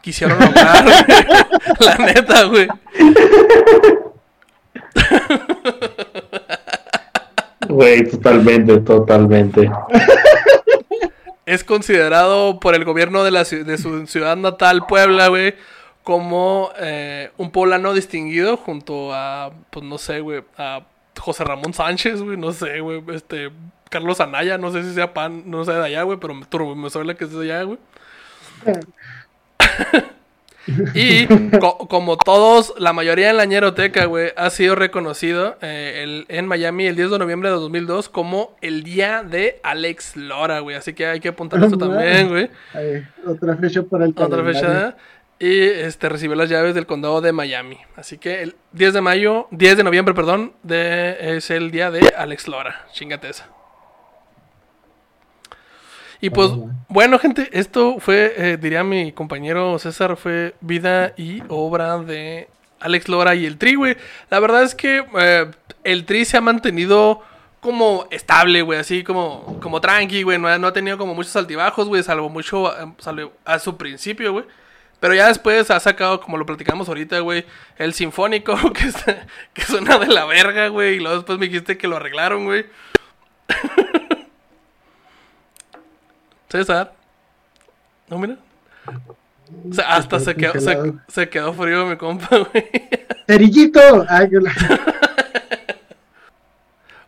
[0.01, 0.85] quisieron lograr.
[1.81, 2.69] La neta, güey.
[7.71, 9.71] Güey, totalmente, totalmente.
[11.47, 15.55] es considerado por el gobierno de, la, de su ciudad natal, Puebla, güey,
[16.03, 20.83] como eh, un poblano distinguido junto a, pues no sé, güey, a
[21.19, 23.51] José Ramón Sánchez, güey, no sé, güey, este,
[23.89, 26.75] Carlos Anaya, no sé si sea pan, no sé de allá, güey, pero me, turbo,
[26.75, 27.79] me suena que es de allá, güey.
[30.95, 31.27] Y
[31.59, 36.47] co- como todos, la mayoría en la ñeroteca, güey, ha sido reconocido eh, el- en
[36.47, 40.77] Miami el 10 de noviembre de 2002 como el día de Alex Lora, güey.
[40.77, 42.51] Así que hay que apuntar eso Ah, también, güey.
[43.27, 44.61] Otra fecha para el Otra calendario.
[44.61, 44.97] fecha.
[45.43, 47.79] Y este recibió las llaves del condado de Miami.
[47.97, 52.13] Así que el 10 de mayo, 10 de noviembre, perdón, de, es el día de
[52.15, 52.85] Alex Lora.
[52.93, 53.49] Chingate esa.
[56.21, 56.51] Y pues,
[56.89, 62.49] bueno, gente, esto fue, eh, diría mi compañero César, fue vida y obra de
[62.81, 63.97] Alex Lora y el Tri, güey.
[64.29, 65.51] La verdad es que eh,
[65.85, 67.23] el Tri se ha mantenido
[67.61, 70.39] como estable, güey, así como, como tranqui, güey.
[70.39, 73.77] No, ha- no ha tenido como muchos altibajos, güey, salvo mucho eh, salvo a su
[73.77, 74.45] principio, güey.
[74.99, 77.47] Pero ya después ha sacado, como lo platicamos ahorita, güey,
[77.79, 80.97] el sinfónico, que, está- que suena de la verga, güey.
[80.97, 82.67] Y luego después me dijiste que lo arreglaron, güey.
[86.51, 86.93] César.
[88.09, 88.37] No, mira.
[89.69, 90.53] O sea, hasta se quedó,
[91.09, 92.69] se, quedó frío mi compa, güey.
[93.27, 94.05] ¡Cerillito!
[94.09, 94.53] Ay, la-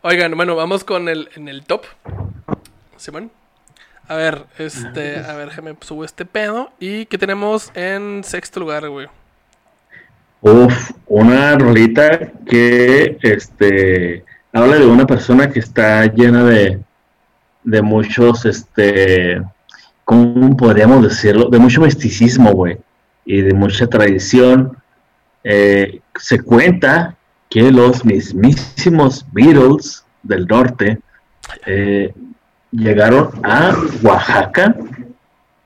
[0.01, 1.85] Oigan, bueno, vamos con el, en el top.
[2.97, 3.31] Simón.
[4.07, 6.71] A ver, este, a ver, déjame subo este pedo.
[6.79, 9.07] ¿Y qué tenemos en sexto lugar, güey?
[10.41, 16.81] Uf, una rolita que este habla de una persona que está llena de,
[17.63, 19.41] de muchos, este,
[20.05, 21.49] ¿cómo podríamos decirlo?
[21.49, 22.77] De mucho misticismo, güey,
[23.25, 24.77] y de mucha tradición.
[25.43, 27.15] Eh, se cuenta
[27.49, 30.99] que los mismísimos Beatles del norte
[31.65, 32.13] eh,
[32.71, 34.75] llegaron a Oaxaca,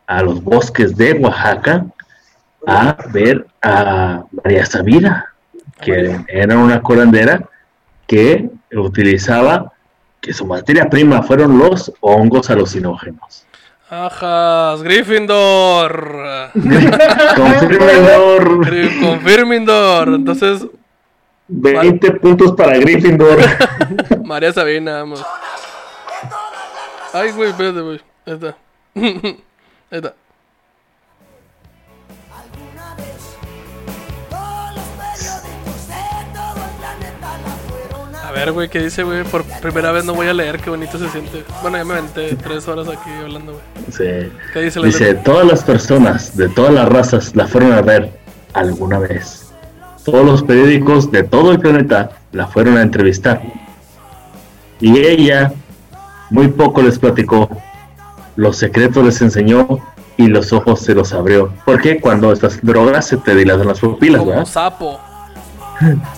[0.08, 1.86] a los bosques de Oaxaca,
[2.66, 5.34] a ver a María Sabina,
[5.80, 7.48] que era una curandera
[8.08, 9.72] que utilizaba
[10.22, 13.46] que su materia prima fueron los hongos alucinógenos.
[13.90, 16.52] Ajas, Gryffindor.
[17.36, 20.08] Confirmador, Gry- Confirmindor.
[20.10, 20.66] Entonces,
[21.48, 23.38] 20 puntos para Gryffindor.
[24.26, 25.24] María Sabina, vamos.
[27.14, 28.02] Ay, güey, espérate, güey.
[28.26, 28.58] Ahí está.
[28.96, 29.38] Ahí
[29.92, 30.14] está.
[38.38, 39.24] Ver, güey, ¿qué dice, güey?
[39.24, 41.44] Por primera vez no voy a leer, qué bonito se siente.
[41.62, 43.64] Bueno, ya me aventé tres horas aquí hablando, güey.
[43.92, 44.32] Sí.
[44.54, 48.12] ¿Qué dice la Dice, todas las personas de todas las razas la fueron a ver
[48.54, 49.52] alguna vez.
[50.04, 53.42] Todos los periódicos de todo el planeta la fueron a entrevistar.
[54.80, 55.52] Y ella
[56.30, 57.50] muy poco les platicó,
[58.36, 59.80] los secretos les enseñó
[60.18, 61.52] y los ojos se los abrió.
[61.66, 64.46] Porque cuando estas drogas se te dilatan las pupilas, Como ¿verdad?
[64.46, 65.00] sapo.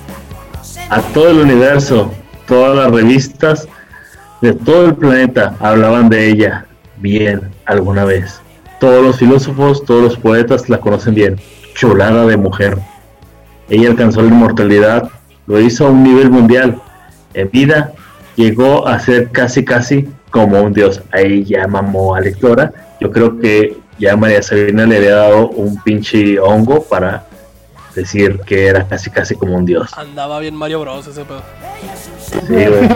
[0.90, 2.12] A todo el universo,
[2.48, 3.68] todas las revistas
[4.42, 6.66] de todo el planeta hablaban de ella
[6.98, 8.42] bien alguna vez.
[8.80, 11.36] Todos los filósofos, todos los poetas la conocen bien.
[11.76, 12.80] Chulada de mujer.
[13.70, 15.12] Ella alcanzó la inmortalidad,
[15.46, 16.82] lo hizo a un nivel mundial.
[17.36, 17.94] En vida
[18.36, 21.04] llegó a ser casi casi como un dios.
[21.12, 22.74] Ahí ya mamó a lectora.
[23.00, 27.29] Yo creo que ya María Sabina le había dado un pinche hongo para
[27.96, 29.92] decir que era casi casi como un dios.
[29.98, 31.42] Andaba bien Mario Bros ese pedo.
[32.48, 32.90] Sí, güey.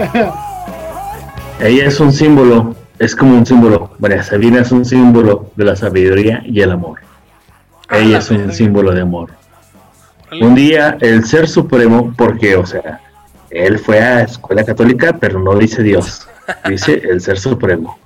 [1.59, 3.91] Ella es un símbolo, es como un símbolo.
[3.99, 6.99] María Sabina es un símbolo de la sabiduría y el amor.
[7.89, 9.29] Ah, Ella la es un símbolo de amor.
[10.41, 12.99] Un día el ser supremo, porque, o sea,
[13.51, 16.27] él fue a escuela católica, pero no dice Dios,
[16.67, 17.99] dice el ser supremo.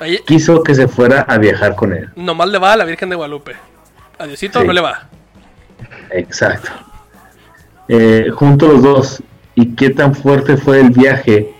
[0.00, 2.08] Oye, Quiso que se fuera a viajar con él.
[2.16, 3.56] nomás le va a la Virgen de Guadalupe.
[4.18, 4.66] Adiosito Sí.
[4.66, 5.08] no le va.
[6.10, 6.70] Exacto.
[7.88, 9.22] Eh, juntos los dos.
[9.54, 11.52] ¿Y qué tan fuerte fue el viaje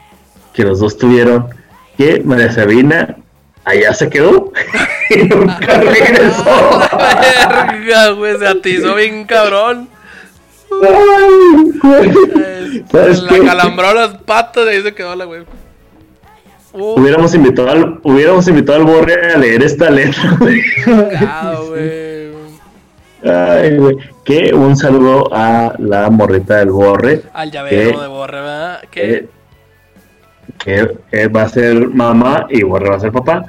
[0.54, 1.48] que los dos tuvieron?
[1.96, 3.16] Que María Sabina
[3.64, 4.52] allá se quedó
[5.10, 6.80] y nunca regresó.
[7.20, 9.88] Verga, güey, se atizó bien cabrón.
[11.82, 13.44] Ay, ¿Sabes la qué?
[13.44, 15.42] calambró las patas y ahí se quedó la güey.
[16.72, 20.36] Uh, Hubiéramos invitado al, hubiéramos invitado al Borre a leer esta letra.
[20.38, 20.60] güey.
[21.26, 22.09] ah, güey.
[23.24, 23.96] Ay, güey.
[24.24, 27.22] Que un saludo a la morrita del Borre.
[27.34, 28.00] Al llavero ¿Qué?
[28.00, 28.78] de Borre, ¿verdad?
[28.94, 29.28] Eh,
[30.58, 33.44] que eh, va a ser mamá y Borre va a ser papá.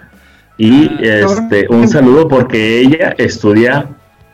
[0.57, 1.25] Y Ah.
[1.25, 3.85] este, un saludo porque ella estudia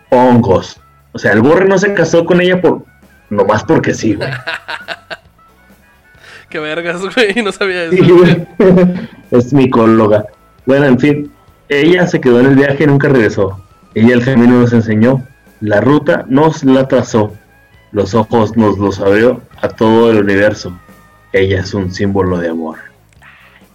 [0.10, 0.80] hongos.
[1.14, 2.84] O sea, el Borre no se casó con ella por
[3.30, 4.30] nomás porque sí, güey.
[6.50, 8.04] Qué vergas, güey, no sabía eso.
[8.04, 8.48] Sí,
[9.32, 10.26] es micóloga.
[10.66, 11.32] Bueno, en fin,
[11.70, 13.60] ella se quedó en el viaje y nunca regresó.
[13.98, 15.26] Ella el camino nos enseñó,
[15.62, 17.34] la ruta nos la trazó,
[17.92, 20.78] los ojos nos los abrió a todo el universo.
[21.34, 22.78] Ella es un símbolo de amor.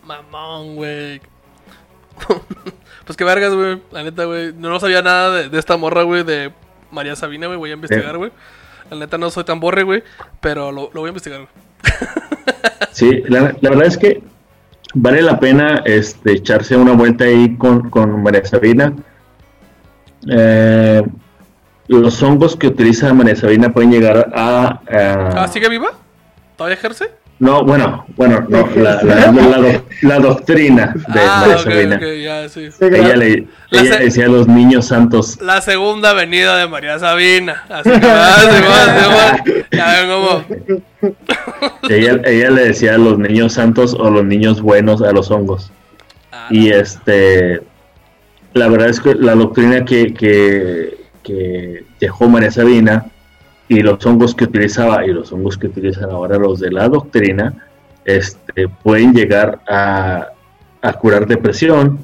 [0.06, 1.20] Mamón, güey.
[3.04, 3.80] pues qué vergas, güey.
[3.90, 4.52] La neta, güey.
[4.52, 6.52] No, no sabía nada de, de esta morra, güey, de
[6.90, 7.58] María Sabina, güey.
[7.58, 8.18] Voy a investigar, Eh.
[8.18, 8.30] güey.
[8.90, 10.02] La neta no soy tan borre, güey.
[10.40, 11.50] Pero lo, lo voy a investigar, güey.
[12.92, 14.22] Sí, la, la verdad es que
[14.94, 18.92] vale la pena este, echarse una vuelta ahí con, con María Sabina.
[20.30, 21.02] Eh,
[21.88, 24.80] los hongos que utiliza María Sabina pueden llegar a...
[24.88, 25.90] a- Ah, ¿sigue viva?
[26.56, 27.10] ¿Todavía ejerce?
[27.38, 31.96] No, bueno, bueno, no, la, la- la doc- la doctrina de ah, María ok, Sabina.
[31.96, 32.68] ok, ya, sí.
[32.80, 35.40] Ella le, La ella decía a los niños santos.
[35.42, 37.64] La segunda venida de María Sabina.
[37.68, 39.64] Así que, Simón, Simón.
[39.72, 40.44] Ya ven cómo.
[41.88, 45.72] Ella, ella le decía a los niños santos o los niños buenos a los hongos.
[46.30, 47.60] Ah, Y este,
[48.54, 53.06] la verdad es que la doctrina que, que, que dejó María Sabina
[53.68, 57.66] y los hongos que utilizaba y los hongos que utilizan ahora los de la doctrina,
[58.04, 60.28] este, pueden llegar a,
[60.82, 61.98] a curar depresión,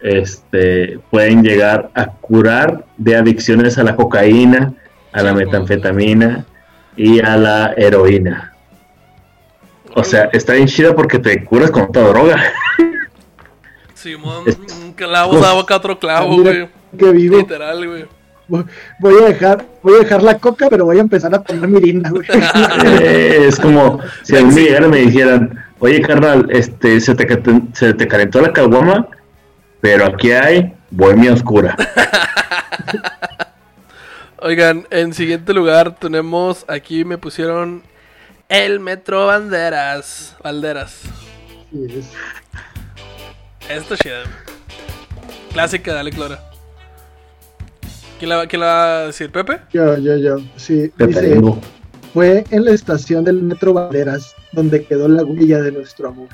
[0.00, 4.74] este, pueden llegar a curar de adicciones a la cocaína,
[5.12, 6.46] a la metanfetamina
[6.96, 8.54] y a la heroína.
[9.94, 12.42] O sea, está bien chida porque te curas con otra droga.
[14.04, 14.44] Simón,
[14.84, 16.68] un clavo da boca a otro clavo, güey.
[16.98, 17.38] que vivo.
[17.38, 18.04] Literal, güey.
[19.00, 22.10] Voy a dejar, voy a dejar la coca, pero voy a empezar a tomar mirinda,
[22.10, 22.26] güey.
[23.00, 27.26] Eh, es como si a mí me llegaran me dijeran, oye carnal, este, se te,
[27.26, 27.40] ca-
[27.72, 29.08] se te calentó la caguama,
[29.80, 31.74] pero aquí hay bohemia oscura.
[34.38, 37.82] Oigan, en siguiente lugar tenemos aquí me pusieron
[38.50, 40.36] el Metro Banderas.
[40.44, 41.00] Banderas.
[41.72, 42.12] Sí, es-
[43.68, 44.24] Esto es chida.
[45.52, 46.40] Clásica, dale Clora.
[48.18, 49.30] ¿Quién la, quién la va a decir?
[49.30, 49.60] ¿Pepe?
[49.72, 50.36] Yo, yo, yo.
[50.56, 51.40] Sí, Te dice,
[52.12, 56.28] fue en la estación del Metro Valderas donde quedó la huella de nuestro amor.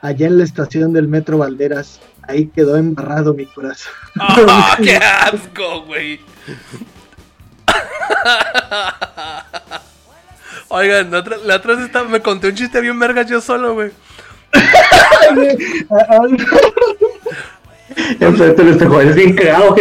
[0.00, 3.92] Allá en la estación del Metro Valderas, ahí quedó embarrado mi corazón.
[4.20, 6.20] ¡Ah, ¡Qué asco, güey!
[10.68, 13.90] Oigan, la otra, la otra vez me conté un chiste bien verga yo solo, güey.
[18.20, 19.74] Enfrente del espejo, es bien cagado.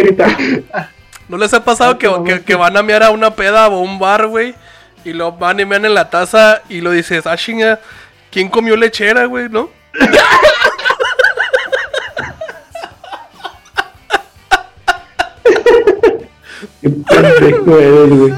[1.29, 3.99] ¿No les ha pasado que, que- que van a mear a una peda o un
[3.99, 4.53] bar, güey?
[5.05, 7.79] Y lo van y mean en la taza y lo dices, ah, chinga,
[8.31, 9.69] ¿quién comió lechera, güey, no?
[16.81, 18.33] Qué pendejo eres, güey.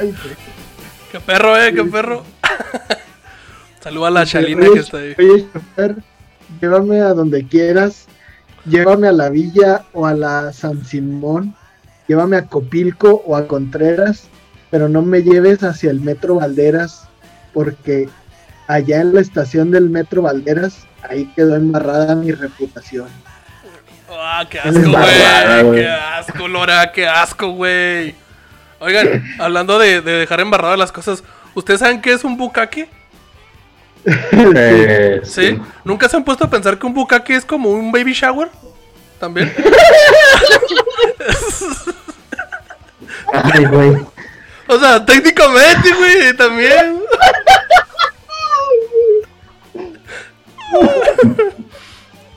[0.00, 0.14] De-
[1.12, 2.24] Qué perro, eh, qué perro.
[3.82, 5.14] Saluda a la Chalina que está ahí.
[5.18, 5.96] Oye, chofer,
[6.60, 8.06] llévame a donde quieras.
[8.66, 11.54] Llévame a la villa o a la San Simón.
[12.06, 14.28] Llévame a Copilco o a Contreras.
[14.70, 17.08] Pero no me lleves hacia el Metro Valderas.
[17.54, 18.08] Porque
[18.68, 23.08] allá en la estación del Metro Valderas, ahí quedó embarrada mi reputación.
[24.12, 25.80] Ah, qué asco, güey.
[25.80, 28.14] Qué asco, Lora, qué asco, güey.
[28.80, 31.22] Oigan, hablando de, de dejar embarradas las cosas,
[31.54, 32.88] ¿ustedes saben qué es un bucaque?
[34.32, 35.58] Eh, ¿Sí?
[35.84, 38.48] ¿Nunca se han puesto a pensar que un bucaque es como un baby shower?
[39.18, 39.52] ¿También?
[43.32, 43.96] Ay, güey.
[44.66, 47.00] O sea, técnicamente, güey, también.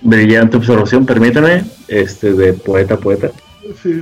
[0.02, 1.64] Brillante observación, permítame.
[1.88, 3.32] Este, de poeta a poeta.
[3.82, 4.02] Sí.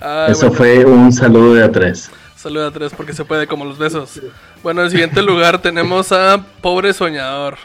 [0.00, 2.10] Ay, Eso bueno, fue un saludo de a tres.
[2.36, 4.20] Saluda a tres porque se puede como los besos.
[4.62, 7.56] Bueno, en el siguiente lugar tenemos a Pobre Soñador.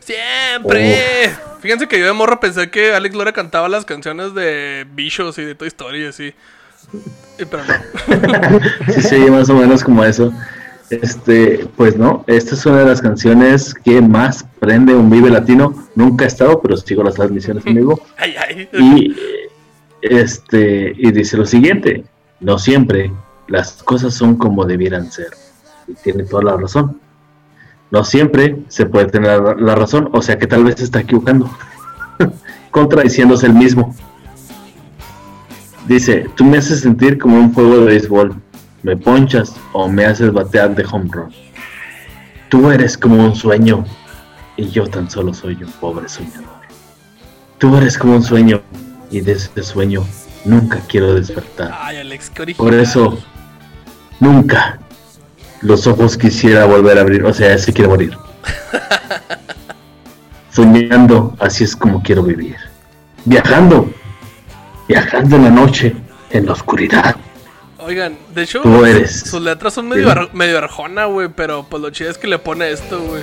[0.00, 1.34] ¡Siempre!
[1.60, 5.44] Fíjense que yo de morro pensé que Alex Lora cantaba las canciones de Bichos y
[5.44, 6.34] de Toy Story y así.
[7.38, 8.60] Y, pero no.
[8.92, 10.30] Sí, sí, más o menos como eso.
[10.90, 15.74] Este, pues no, esta es una de las canciones que más prende un Vive Latino.
[15.94, 18.00] Nunca he estado, pero sigo las transmisiones en vivo.
[18.72, 19.14] Y
[20.02, 22.04] este, y dice lo siguiente:
[22.40, 23.10] No siempre
[23.48, 25.30] las cosas son como debieran ser.
[25.86, 27.00] Y tiene toda la razón.
[27.90, 31.00] No siempre se puede tener la, la razón, o sea que tal vez se está
[31.00, 31.48] equivocando,
[32.70, 33.94] contradiciéndose el mismo.
[35.88, 38.34] Dice: Tú me haces sentir como un juego de béisbol,
[38.84, 41.32] me ponchas o me haces batear de home run.
[42.50, 43.84] Tú eres como un sueño
[44.56, 46.60] y yo tan solo soy un pobre soñador.
[47.58, 48.62] Tú eres como un sueño
[49.10, 50.04] y de ese sueño
[50.44, 51.72] nunca quiero despertar.
[51.80, 52.70] Ay, Alex, qué original.
[52.70, 53.18] Por eso,
[54.20, 54.78] nunca
[55.62, 57.24] los ojos quisiera volver a abrir.
[57.24, 58.18] O sea, se quiere morir.
[60.50, 62.56] Soñando, así es como quiero vivir.
[63.24, 63.90] Viajando,
[64.86, 65.96] viajando en la noche,
[66.30, 67.16] en la oscuridad.
[67.84, 69.20] Oigan, de hecho, Tú eres.
[69.20, 72.38] sus letras son medio, ar- medio arjona, güey, pero pues lo chido es que le
[72.38, 73.22] pone esto, güey.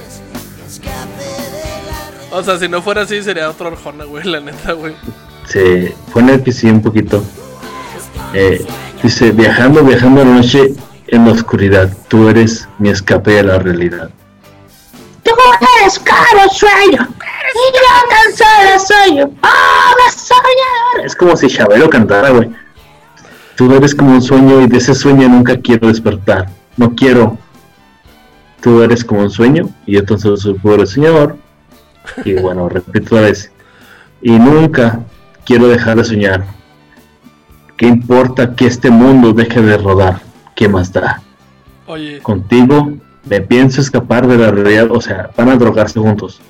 [2.32, 4.94] O sea, si no fuera así, sería otro arjona, güey, la neta, güey.
[5.48, 7.24] Se pone que sí un poquito.
[8.34, 8.66] Eh,
[9.04, 10.74] dice, viajando, viajando la noche,
[11.08, 11.90] en la oscuridad.
[12.08, 14.10] Tú eres mi escape de la realidad.
[15.24, 15.32] Tú
[15.82, 17.08] eres como sueño.
[17.54, 21.06] Y yo tan solo soy un pobre soñador.
[21.06, 22.50] Es como si Chabelo cantara, güey.
[23.62, 26.50] Tú eres como un sueño y de ese sueño nunca quiero despertar.
[26.78, 27.38] No quiero.
[28.60, 31.38] Tú eres como un sueño y solo soy pobre soñador.
[32.26, 33.52] Y bueno, repito otra vez.
[34.20, 35.02] Y nunca
[35.46, 36.44] quiero dejar de soñar.
[37.78, 40.22] ¿Qué importa que este mundo deje de rodar?
[40.56, 41.22] ¿Qué más da?
[41.86, 42.94] Oye, Contigo
[43.30, 46.42] me pienso escapar de la realidad, o sea, van a drogarse juntos.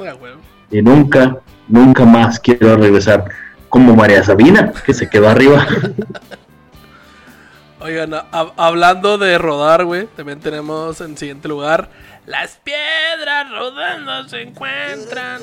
[0.71, 3.25] Y nunca, nunca más quiero regresar
[3.67, 5.67] como María Sabina, que se quedó arriba.
[7.83, 11.89] Oigan, hablando de rodar, güey, también tenemos en siguiente lugar
[12.27, 15.41] Las piedras rodando se encuentran.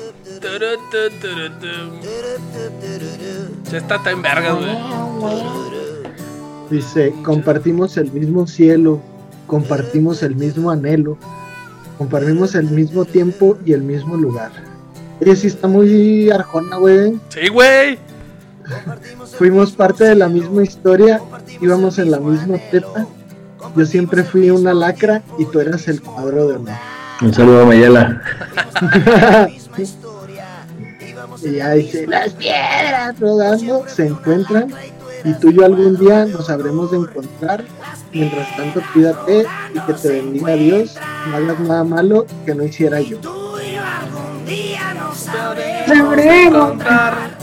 [3.69, 4.77] Sí, está está en vergas, güey.
[6.69, 9.01] Dice, compartimos el mismo cielo,
[9.45, 11.17] compartimos el mismo anhelo,
[11.97, 14.51] compartimos el mismo tiempo y el mismo lugar.
[15.19, 17.19] Oye, sí está muy arjona, güey.
[17.27, 17.99] Sí, güey.
[19.37, 21.21] Fuimos parte de la misma historia,
[21.61, 23.05] íbamos en la misma tepa.
[23.75, 26.75] Yo siempre fui una lacra y tú eras el cuadro de honor.
[27.21, 28.21] Un saludo a Mayela.
[31.43, 34.73] y ya dice, las piedras rodando se encuentran
[35.23, 37.63] y tú y yo algún día nos habremos de encontrar.
[38.13, 40.97] Mientras tanto, cuídate y que te bendiga Dios.
[41.29, 43.19] No hagas nada malo que no hiciera yo.
[46.47, 47.38] encontrar.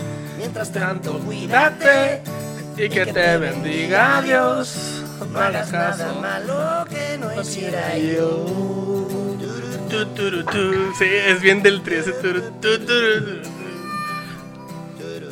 [0.57, 2.23] Mientras tanto, cuídate
[2.79, 5.05] y que te bendiga Dios.
[5.31, 6.05] No hagas caso.
[7.21, 8.47] No hiciera yo.
[10.99, 13.49] Sí, es bien del tri ese turu, tu, turu, tu.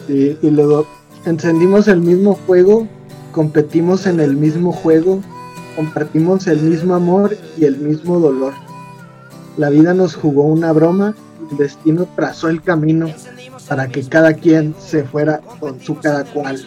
[0.09, 0.87] Sí, y luego
[1.25, 2.87] encendimos el mismo fuego,
[3.33, 5.23] competimos en el mismo juego,
[5.75, 8.53] compartimos el mismo amor y el mismo dolor.
[9.57, 11.15] La vida nos jugó una broma,
[11.51, 13.09] el destino trazó el camino
[13.69, 16.65] para que cada quien se fuera con su cada cual.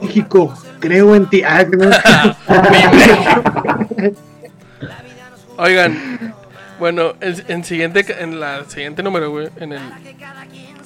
[0.00, 1.42] México, creo en ti.
[1.44, 1.64] Ah.
[5.56, 6.34] Oigan,
[6.78, 9.80] bueno, en, en siguiente, en la siguiente número, güey, en el...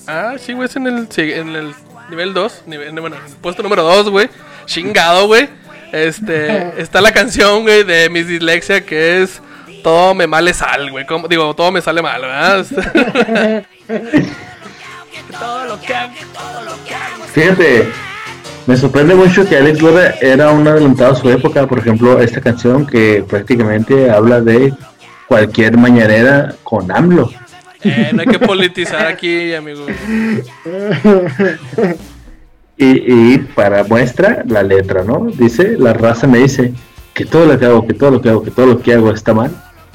[0.07, 1.75] Ah, sí, güey, es en el, en el
[2.11, 4.29] nivel 2, nivel, bueno, en el puesto número 2, güey,
[4.67, 5.49] chingado, güey.
[5.93, 9.41] Este, está la canción, güey, de Miss Dislexia que es
[9.83, 11.07] Todo me male sal, güey.
[11.07, 12.67] como- Digo, todo me sale mal, ¿verdad?
[15.39, 17.25] todo lo que hago, todo lo que hago.
[17.33, 17.89] Fíjate,
[18.67, 21.67] me sorprende mucho que Alex Lora era un adelantado a su época.
[21.67, 24.75] Por ejemplo, esta canción que prácticamente habla de
[25.27, 27.31] cualquier mañanera con AMLO.
[27.83, 29.87] Eh, no hay que politizar aquí, amigo.
[32.77, 35.27] Y, y para muestra la letra, ¿no?
[35.35, 36.73] Dice, la raza me dice
[37.13, 39.11] que todo lo que hago, que todo lo que hago, que todo lo que hago
[39.11, 39.51] está mal.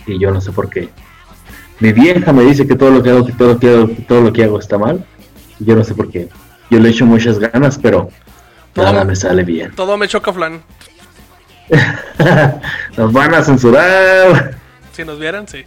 [0.05, 0.89] Y yo no sé por qué.
[1.79, 4.01] Mi vieja me dice que todo lo que hago, que todo lo que hago, que
[4.01, 5.05] todo lo que hago está mal.
[5.65, 6.29] Yo no sé por qué.
[6.69, 8.09] Yo le echo muchas ganas, pero
[8.73, 9.73] Todo- nada me sale bien.
[9.75, 10.61] Todo me choca, flan.
[12.97, 14.55] Nos van a censurar.
[14.91, 15.63] Si nos vieran, sí.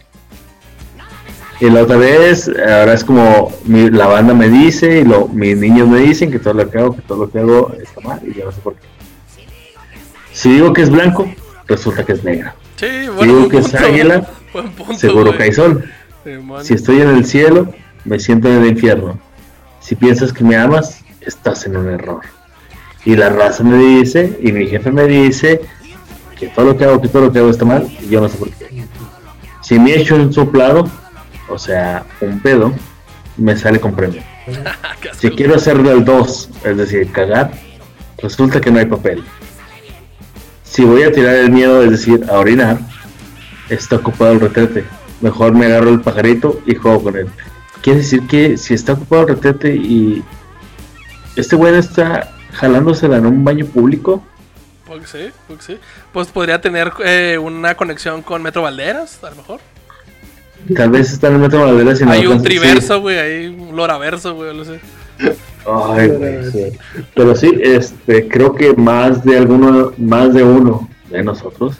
[1.59, 5.57] Y la otra vez, ahora es como mi- la banda me dice y lo, mis
[5.57, 8.21] niños me dicen que todo lo que hago, que todo lo que hago está mal
[8.23, 8.81] y yo no sé por qué.
[10.33, 11.27] Si digo que es blanco,
[11.65, 12.51] resulta que es negro.
[12.75, 12.85] Sí,
[13.19, 14.21] Si digo que es águila,
[14.51, 15.37] punto, seguro güey.
[15.37, 15.83] que hay sol.
[16.61, 17.73] Si estoy en el cielo,
[18.05, 19.19] me siento en el infierno.
[19.87, 22.19] Si piensas que me amas, estás en un error.
[23.05, 25.61] Y la raza me dice, y mi jefe me dice,
[26.37, 28.27] que todo lo que hago, que todo lo que hago está mal, y yo no
[28.27, 28.83] sé por qué.
[29.61, 30.89] Si me echo un soplado,
[31.47, 32.73] o sea, un pedo,
[33.37, 34.21] me sale con premio.
[35.17, 37.51] Si quiero hacer del 2, es decir, cagar,
[38.17, 39.23] resulta que no hay papel.
[40.63, 42.77] Si voy a tirar el miedo, es decir, a orinar,
[43.69, 44.83] está ocupado el retrete.
[45.21, 47.29] Mejor me agarro el pajarito y juego con él.
[47.81, 50.23] Quiere decir que si está ocupado el retrete y
[51.35, 54.23] este güey está jalándosela en un baño público,
[54.85, 55.77] Pues sí, pues sí.
[56.13, 59.59] Pues podría tener eh, una conexión con Metro Valderas, a lo mejor.
[60.75, 63.75] tal vez está en el metro Valderas y no Hay un triverso, güey, hay un
[63.75, 64.79] loraverso, güey, no sé.
[65.19, 65.29] Sí.
[65.65, 66.77] Ay, güey, sí.
[67.13, 71.75] Pero sí, este, creo que más de alguno, más de uno de nosotros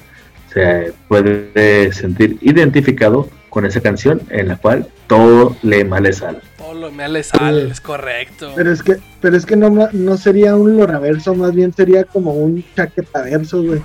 [0.53, 6.43] se puede sentir identificado con esa canción en la cual todo le male sal.
[6.59, 8.53] Todo lo me le sal, es correcto.
[8.55, 12.33] Pero es que, pero es que no, no sería un loraverso, más bien sería como
[12.33, 13.81] un chaquetaverso, güey.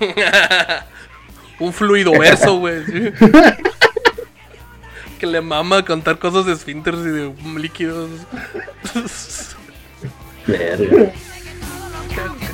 [1.58, 2.84] un fluido verso, güey.
[2.84, 3.12] sí.
[5.18, 8.10] que le mama contar cosas de esfínteres y de líquidos.
[10.46, 11.12] Verga.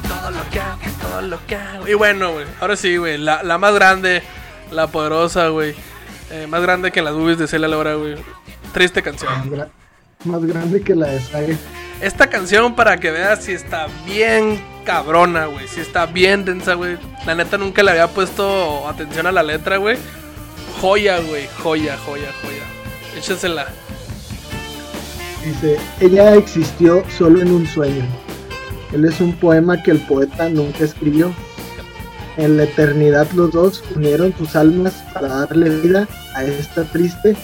[0.07, 1.89] todo lo que hago, todo lo que hago.
[1.89, 4.23] Y bueno, güey, ahora sí, güey, la, la más grande,
[4.71, 5.75] la poderosa, güey.
[6.31, 8.17] Eh, más grande que las boobies de Celia Laura, güey.
[8.73, 9.51] Triste Más, canción.
[9.51, 9.69] gra-
[10.25, 11.55] más grande que la de Saga.
[12.01, 15.67] Esta canción, para que veas si está bien cabrona, güey.
[15.69, 16.97] Si está bien densa, güey.
[17.27, 19.97] La neta nunca le había puesto atención a la letra, güey.
[20.81, 21.49] Joya, güey.
[21.63, 22.63] Joya, joya, joya.
[23.17, 23.67] Échasela.
[25.45, 28.05] Dice, ella existió solo en un sueño.
[28.93, 31.33] Él es un poema que el poeta nunca escribió.
[32.39, 37.37] En la eternidad los dos unieron sus almas para darle vida a esta triste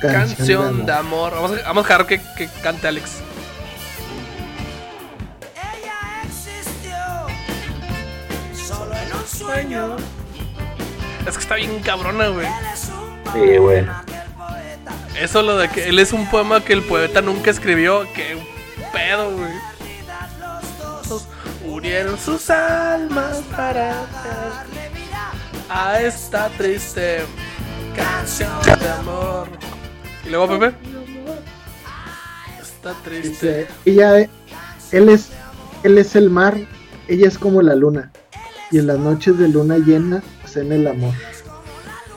[0.00, 1.32] canción, Canción de de amor.
[1.34, 3.16] Vamos a, vamos a dejar que, que cante Alex.
[5.54, 6.98] Ella existió
[8.68, 9.96] solo en un sueño.
[11.26, 12.46] Es que está bien cabrona, güey.
[12.46, 13.84] Él es un Sí, güey.
[13.84, 17.22] poema que el poeta Eso lo de que él es un poema que el poeta
[17.22, 18.06] nunca escribió.
[18.14, 18.36] Qué
[18.92, 19.47] pedo, güey.
[21.98, 24.88] Vida Unieron sus almas para darle
[25.68, 27.20] a esta triste
[27.94, 29.48] canción de amor.
[30.24, 30.76] Y luego, Pepe.
[32.60, 33.28] Está triste.
[33.28, 34.28] Dice, ella,
[34.92, 35.30] él es,
[35.82, 36.56] él es el mar,
[37.08, 38.12] ella es como la luna.
[38.70, 41.14] Y en las noches de luna llena hacen el amor.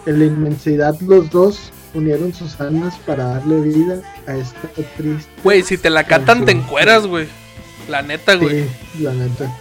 [0.05, 4.67] En la inmensidad los dos unieron sus almas para darle vida a esta
[4.97, 5.31] triste.
[5.43, 7.27] Güey, si te la cantan, te encueras, güey.
[7.89, 8.63] La neta, güey.
[8.93, 9.51] Sí, la neta.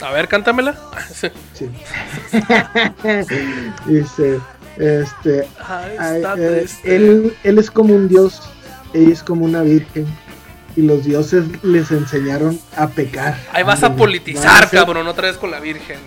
[0.00, 0.74] A ver, cántamela.
[1.54, 1.68] Sí.
[3.86, 4.38] Dice,
[4.76, 6.96] este, Ah, ay, está eh, triste.
[6.96, 8.42] él, él es como un dios,
[8.94, 10.06] ella es como una virgen.
[10.76, 13.36] Y los dioses les enseñaron a pecar.
[13.52, 15.98] Ahí vas a politizar, ser- cabrón, otra vez con la Virgen.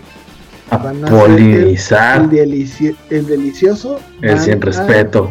[0.70, 4.00] van a ser el- Apolizar El, delici- el delicioso.
[4.22, 5.30] el sin a- respeto.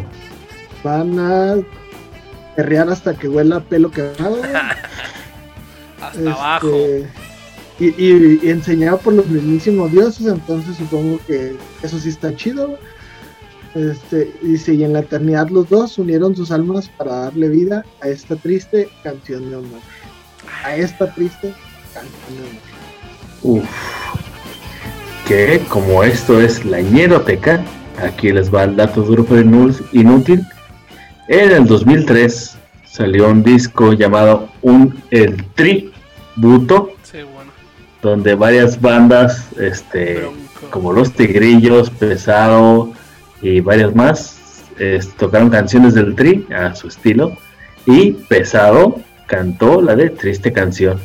[0.84, 1.54] van a
[2.54, 4.40] perrear hasta que huela a pelo quemado.
[6.00, 6.68] Hasta este, abajo.
[7.80, 12.78] Y, enseñado por los mismísimos dioses, entonces supongo que eso sí está chido.
[13.74, 18.08] Este, dice, y en la eternidad los dos unieron sus almas para darle vida a
[18.08, 19.80] esta triste canción de honor.
[20.64, 21.52] A esta triste
[21.94, 23.62] canción de honor.
[23.62, 23.68] Uf.
[25.26, 27.64] Que como esto es la ñeroteca,
[28.04, 30.42] aquí les va el dato duro pero inú- inútil.
[31.28, 36.90] En el 2003 salió un disco llamado Un El Tributo.
[38.02, 40.28] Donde varias bandas, este,
[40.70, 42.92] como Los Tigrillos, Pesado
[43.40, 47.36] y varias más, es- tocaron canciones del Tri a su estilo.
[47.86, 51.00] Y Pesado cantó la de Triste Canción.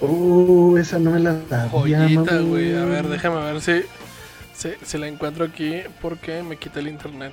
[0.00, 2.74] Uh, esa no me la sabía, Joyita, güey.
[2.76, 3.82] A ver, déjame ver si,
[4.52, 7.32] si, si la encuentro aquí porque me quita el internet.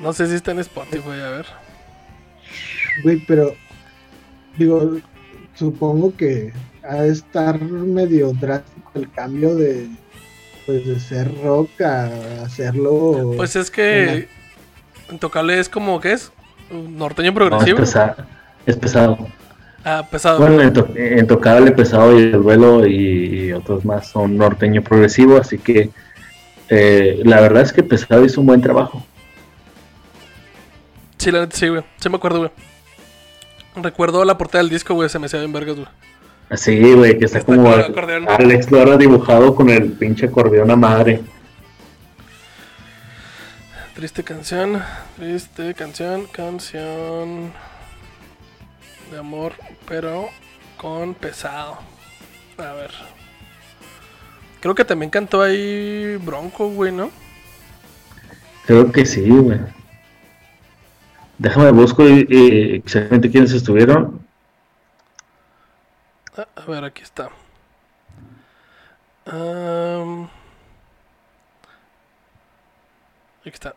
[0.00, 1.46] No sé si está en Spotify, a ver.
[3.02, 3.54] Güey, pero
[4.56, 4.96] digo,
[5.54, 6.52] supongo que
[6.88, 9.88] ha de estar medio drástico el cambio de
[10.66, 12.06] pues de ser rock a
[12.44, 14.28] hacerlo Pues es que
[15.10, 16.30] Intocable es como que es
[16.70, 17.78] un norteño No, es, progresivo.
[17.78, 18.26] pesa-
[18.66, 19.16] es pesado.
[19.84, 20.38] ah, pesado.
[20.38, 24.82] Bueno, en, to- en Tocable, Pesado y El Vuelo y, y otros más son norteño
[24.82, 25.90] progresivo, así que
[26.68, 29.02] eh, la verdad es que Pesado hizo un buen trabajo.
[31.16, 31.82] Sí, la neta sí, güey.
[31.98, 32.50] Sí me acuerdo, güey.
[33.76, 35.08] Recuerdo la portada del disco, güey.
[35.08, 35.88] Se me hacía bien vergas, güey.
[36.50, 38.28] Así, güey, que está, Está como acordeón.
[38.28, 41.20] Alex Lora dibujado con el pinche acordeón a madre.
[43.94, 44.82] Triste canción.
[45.16, 46.26] Triste canción.
[46.32, 47.52] Canción.
[49.10, 49.52] De amor,
[49.86, 50.28] pero
[50.78, 51.78] con pesado.
[52.56, 52.90] A ver.
[54.60, 57.10] Creo que también cantó ahí Bronco, güey, ¿no?
[58.66, 59.58] Creo que sí, güey.
[61.38, 64.27] Déjame busco exactamente quiénes estuvieron.
[66.38, 67.30] A ver, aquí está.
[73.40, 73.74] Aquí está.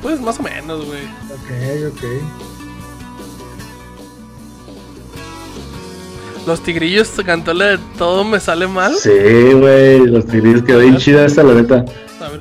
[0.00, 1.04] Pues más o menos, güey.
[1.30, 1.50] Ok,
[1.92, 2.02] ok.
[6.46, 8.96] Los tigrillos cantó la de todo me sale mal.
[8.96, 11.84] Sí, güey, los tigrillos quedó bien chida esta, la neta.
[12.20, 12.40] A ver.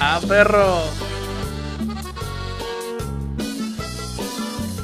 [0.00, 0.80] Ah, perro.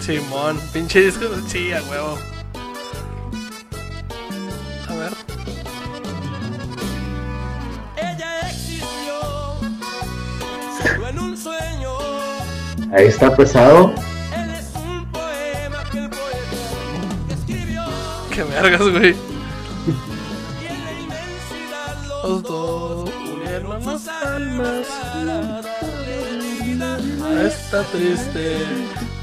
[0.09, 1.27] Simón, pinche disco.
[1.49, 2.17] Sí, a huevo.
[4.89, 5.13] A ver.
[7.95, 9.61] Ella existió,
[10.83, 11.91] solo en un sueño.
[12.91, 13.93] Ahí está pesado.
[14.35, 17.83] Él es un poema que el poeta escribió.
[18.35, 19.11] Qué vergas, güey.
[19.11, 24.87] Y en la inmensidad los Los dos unieron sus almas
[27.23, 28.67] a esta triste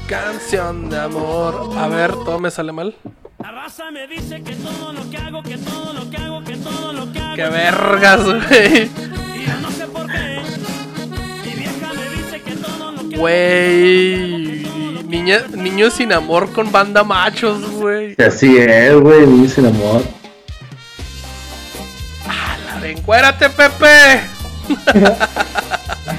[0.06, 1.70] canción de amor.
[1.76, 2.94] A ver, todo me sale mal.
[3.38, 6.56] La raza me dice que todo lo que hago, que todo lo que hago, que
[6.56, 7.36] todo lo que hago.
[7.36, 8.84] Qué vergas, güey.
[8.84, 10.40] Y yo no sé por qué.
[11.44, 13.20] Mi vieja me dice que todo lo que hago.
[13.22, 14.66] Güey.
[15.08, 18.14] Niña, niños sin amor con banda machos, güey.
[18.20, 20.02] Así es, güey, niños sin amor.
[22.28, 24.20] A ver, encuérate, Pepe.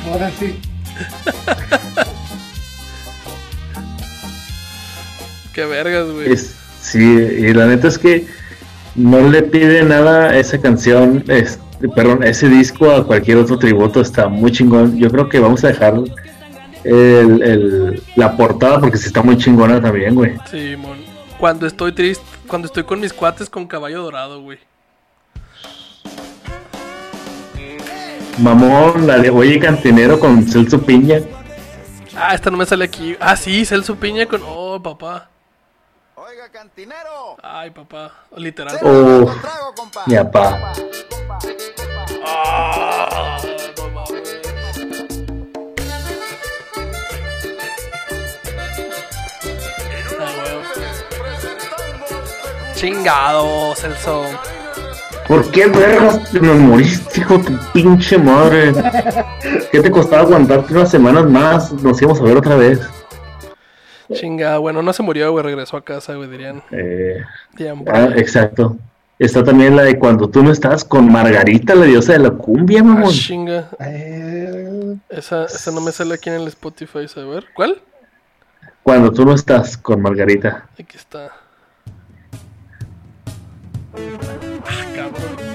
[0.05, 0.59] Ahora sí.
[5.57, 6.31] Qué vergas, güey.
[6.31, 6.53] Es-
[6.83, 8.27] sí, y la neta es que
[8.93, 11.57] no le pide nada a esa canción, es-
[11.95, 14.95] perdón, ese disco a cualquier otro tributo, está muy chingón.
[14.99, 15.95] Yo creo que vamos a dejar
[16.83, 20.35] el- el- la portada porque sí está muy chingona también, güey.
[20.51, 20.99] Sí, mon.
[21.39, 24.59] Cuando estoy triste, cuando estoy con mis cuates con caballo dorado, güey.
[28.37, 31.21] Mamón, la de Oye Cantinero con Celso Piña.
[32.15, 33.15] Ah, esta no me sale aquí.
[33.19, 34.41] Ah, sí, Celso Piña con.
[34.45, 35.31] Oh, papá.
[36.29, 37.37] Oiga, cantinero.
[37.41, 38.11] Ay, papá.
[38.35, 38.77] Literal.
[38.77, 40.03] Trago, compa.
[40.07, 40.73] Mi papá.
[42.25, 43.39] Ah,
[43.77, 44.29] no mames.
[50.19, 50.61] Huevo.
[52.75, 54.25] Chingado, Celso.
[55.29, 58.73] ¿Por qué vergas te me moriste, hijo de tu pinche madre?
[59.71, 61.71] ¿Qué te costaba aguantarte unas semanas más?
[61.71, 62.81] Nos íbamos a ver otra vez.
[64.13, 64.61] Chingado.
[64.61, 65.43] Bueno, no se murió, güey.
[65.43, 66.61] Regresó a casa, güey, dirían.
[66.71, 67.21] Eh,
[67.57, 68.77] Dirían, ah, exacto.
[69.19, 72.81] Está también la de cuando tú no estás con Margarita, la diosa de la cumbia,
[72.81, 73.11] Ah, mamón.
[73.11, 73.69] chinga.
[73.79, 77.45] Eh, Esa, esa no me sale aquí en el Spotify, a ver.
[77.55, 77.81] ¿Cuál?
[78.83, 80.67] Cuando tú no estás con Margarita.
[80.79, 81.31] Aquí está.
[83.95, 85.47] Ah, cabrón.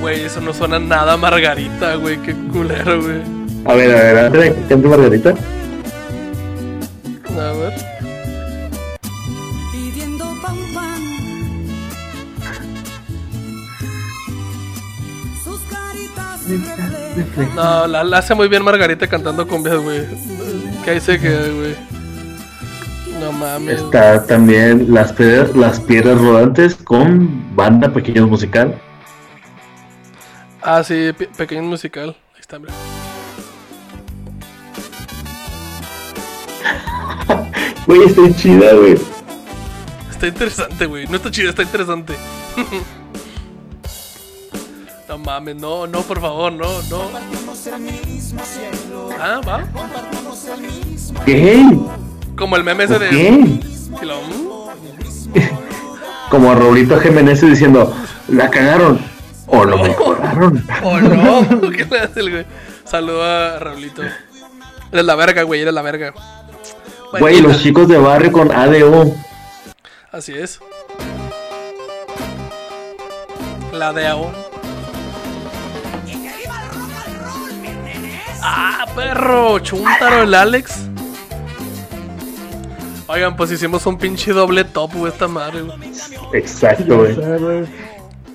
[0.00, 2.16] Güey, eso no suena nada a Margarita, güey.
[2.22, 3.20] Qué culero, güey.
[3.64, 5.34] A ver, a ver, antes de que cante Margarita.
[7.36, 7.74] A ver.
[9.72, 11.02] pidiendo pam, pam.
[15.44, 17.54] Sus caritas reflejan.
[17.54, 20.04] No, la, la hace muy bien Margarita cantando cumbias, güey.
[20.84, 21.76] Que ahí se queda, güey.
[23.20, 23.80] No mames.
[23.80, 28.80] Está también las piedras, las piedras rodantes con banda pequeños musical.
[30.62, 32.16] Ah, sí, pe- pequeño musical.
[32.34, 32.72] Ahí está, mira.
[37.88, 38.98] Güey, está chida, güey.
[40.10, 41.06] Está interesante, güey.
[41.06, 42.14] No está chido, está interesante.
[45.08, 47.10] no mames, no, no, por favor, no, no.
[49.18, 49.64] Ah, va.
[51.24, 51.64] ¿Qué?
[52.36, 53.08] Como el meme ese ¿Por de.
[53.08, 53.60] qué?
[56.30, 57.96] Como a Raulito Jiménez diciendo,
[58.28, 59.00] la cagaron
[59.46, 60.62] o lo mejoraron.
[60.84, 62.46] Oh no, ¿qué le hace el güey?
[62.84, 64.02] Saluda a Raulito.
[64.92, 66.12] Eres la verga, güey, eres la verga.
[67.10, 69.14] Güey, Bueno, los chicos de barrio con ADO.
[70.12, 70.60] Así es.
[73.72, 74.30] La de AO.
[78.42, 80.80] Ah, perro, chúntaro el Alex.
[83.06, 85.78] Oigan, pues hicimos un pinche doble top, güey, esta madre, güey.
[86.34, 87.16] Exacto, güey.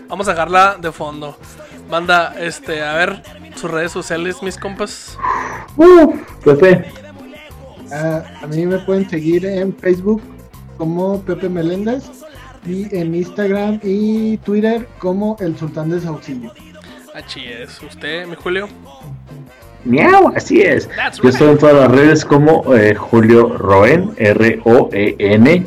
[0.08, 1.38] Vamos a dejarla de fondo.
[1.90, 3.22] Manda, este, a ver,
[3.56, 5.18] sus redes sociales, mis compas.
[5.78, 7.02] Uh, Pepe.
[7.94, 10.22] Ah, a mí me pueden seguir en Facebook
[10.78, 12.03] como Pepe Meléndez
[12.65, 16.52] y en Instagram y Twitter como el Sultán de Saucillo.
[17.14, 17.80] Así es.
[17.84, 18.68] ¿Usted, mi Julio?
[19.86, 20.90] Miau, así es.
[20.95, 25.65] That's Yo estoy en todas las redes como eh, Julio Roen, R-O-E-N.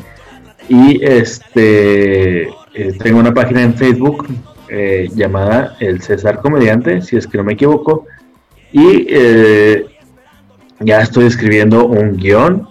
[0.67, 4.27] Y este eh, tengo una página en Facebook
[4.67, 8.05] eh, llamada El César Comediante, si es que no me equivoco.
[8.73, 9.85] Y eh,
[10.79, 12.67] ya estoy escribiendo un guion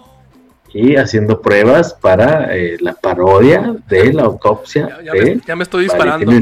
[0.73, 5.55] y haciendo pruebas para eh, la parodia de la autopsia Ya, ya de me, ya
[5.55, 6.31] me estoy disparando.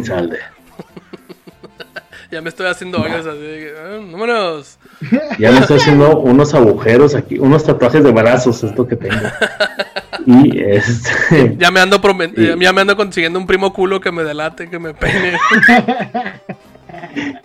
[2.32, 3.68] Ya me estoy haciendo hoyos así.
[3.80, 4.78] ah, vámonos.
[5.40, 9.16] Ya me estoy haciendo unos agujeros aquí, unos tatuajes de brazos, es lo que tengo.
[10.26, 11.56] Y este.
[11.58, 12.02] Ya me ando
[12.36, 15.38] Y- ya me ando consiguiendo un primo culo que me delate, que me peine.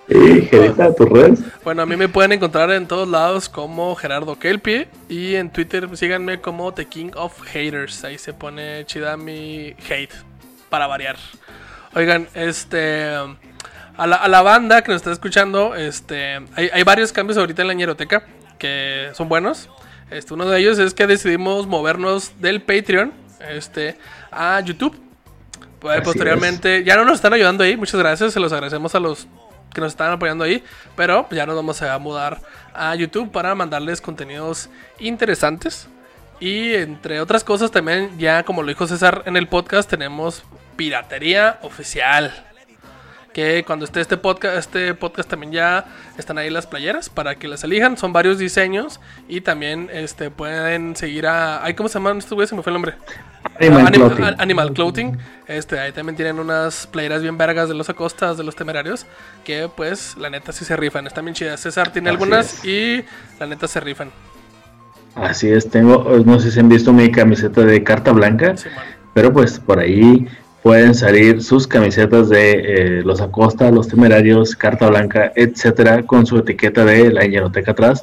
[0.09, 1.41] Gerita, tus redes.
[1.65, 5.89] bueno, a mí me pueden encontrar en todos lados como Gerardo Kelpie y en Twitter
[5.97, 8.05] síganme como The King of Haters.
[8.05, 10.15] Ahí se pone chida mi hate
[10.69, 11.17] para variar.
[11.95, 13.15] Oigan, este
[13.97, 17.63] a la, a la banda que nos está escuchando, este hay, hay varios cambios ahorita
[17.63, 18.25] en la ñeroteca
[18.59, 19.69] que son buenos.
[20.11, 23.13] Este, uno de ellos es que decidimos movernos del Patreon
[23.49, 23.97] este,
[24.31, 25.01] a YouTube.
[25.81, 29.01] Pues, Así posteriormente, ya no nos están ayudando ahí, muchas gracias, se los agradecemos a
[29.01, 29.27] los
[29.73, 30.65] que nos están apoyando ahí,
[30.97, 32.41] pero ya nos vamos a mudar
[32.75, 34.69] a YouTube para mandarles contenidos
[34.99, 35.89] interesantes.
[36.41, 40.43] Y entre otras cosas también, ya como lo dijo César en el podcast, tenemos
[40.77, 42.50] piratería oficial.
[43.33, 45.85] Que cuando esté este podcast, este podcast también ya
[46.19, 47.97] están ahí las playeras para que las elijan.
[47.97, 51.65] Son varios diseños y también este pueden seguir a...
[51.65, 52.51] Ay, ¿Cómo se llaman estos güeyes?
[52.51, 52.95] Se me fue el nombre.
[53.61, 54.25] Animal Anim- Clothing.
[54.25, 55.19] a- Animal Clothing.
[55.47, 59.07] Este, ahí también tienen unas playeras bien vergas de los acostas, de los temerarios.
[59.45, 61.07] Que pues, la neta sí se rifan.
[61.07, 61.61] Están bien chidas.
[61.61, 62.65] César tiene Así algunas es.
[62.65, 63.05] y
[63.39, 64.11] la neta se rifan.
[65.15, 68.55] Así es, tengo, no sé si han visto mi camiseta de carta blanca,
[69.13, 70.29] pero pues por ahí
[70.63, 76.39] pueden salir sus camisetas de eh, los Acosta, los Temerarios, carta blanca, etcétera, con su
[76.39, 78.03] etiqueta de la ñeroteca atrás.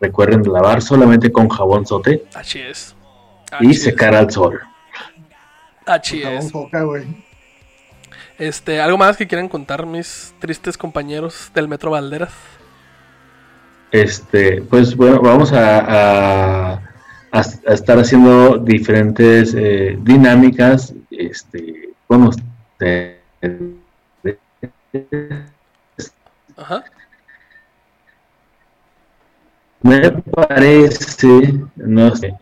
[0.00, 2.94] Recuerden lavar solamente con jabón sote Así es.
[3.60, 3.82] y es.
[3.82, 4.60] secar al sol.
[5.86, 6.50] Así es.
[6.52, 7.04] foca, güey.
[8.38, 12.32] Este, ¿algo más que quieran contar mis tristes compañeros del Metro Valderas?
[13.92, 16.80] Este, pues bueno, vamos a, a- a-
[17.66, 23.18] a estar haciendo diferentes eh, dinámicas este, con ustedes.
[26.56, 26.84] Ajá.
[29.82, 32.34] Me parece, no sé,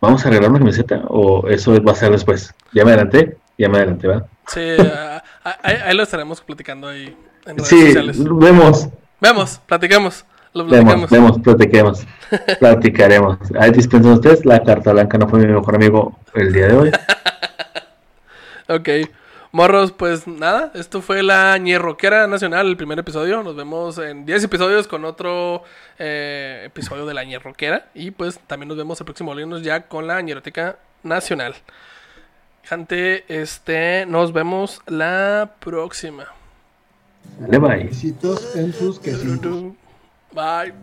[0.00, 2.54] vamos a arreglar una camiseta o eso va a ser después.
[2.72, 4.26] Ya me adelanté, ya me adelanté, ¿va?
[4.46, 7.14] Sí, ah, ah, ahí, ahí lo estaremos platicando ahí
[7.44, 8.16] en redes Sí, sociales.
[8.38, 8.88] vemos,
[9.20, 10.24] Vemos, platicamos.
[10.54, 11.10] Lo vemos, platicamos.
[11.10, 12.06] vemos, platiquemos,
[12.58, 13.38] platicaremos.
[13.60, 16.90] Ahí dispensen ustedes, la carta blanca no fue mi mejor amigo el día de hoy.
[18.68, 18.88] Ok.
[19.50, 23.42] Morros, pues nada, esto fue la Ñerroquera Nacional, el primer episodio.
[23.42, 25.62] Nos vemos en 10 episodios con otro
[25.98, 27.88] eh, episodio de la Ñerroquera.
[27.94, 31.54] Y pues también nos vemos el próximo lunes ya con la Ñeroteca Nacional.
[32.62, 36.26] Gente, este, nos vemos la próxima.
[37.40, 37.84] Dale, bye.
[37.84, 39.72] Besitos en sus quesitos.
[40.32, 40.74] Bye.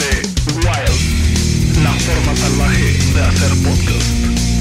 [0.00, 0.22] de
[0.54, 4.59] Wild, la forma salvaje de hacer podcast.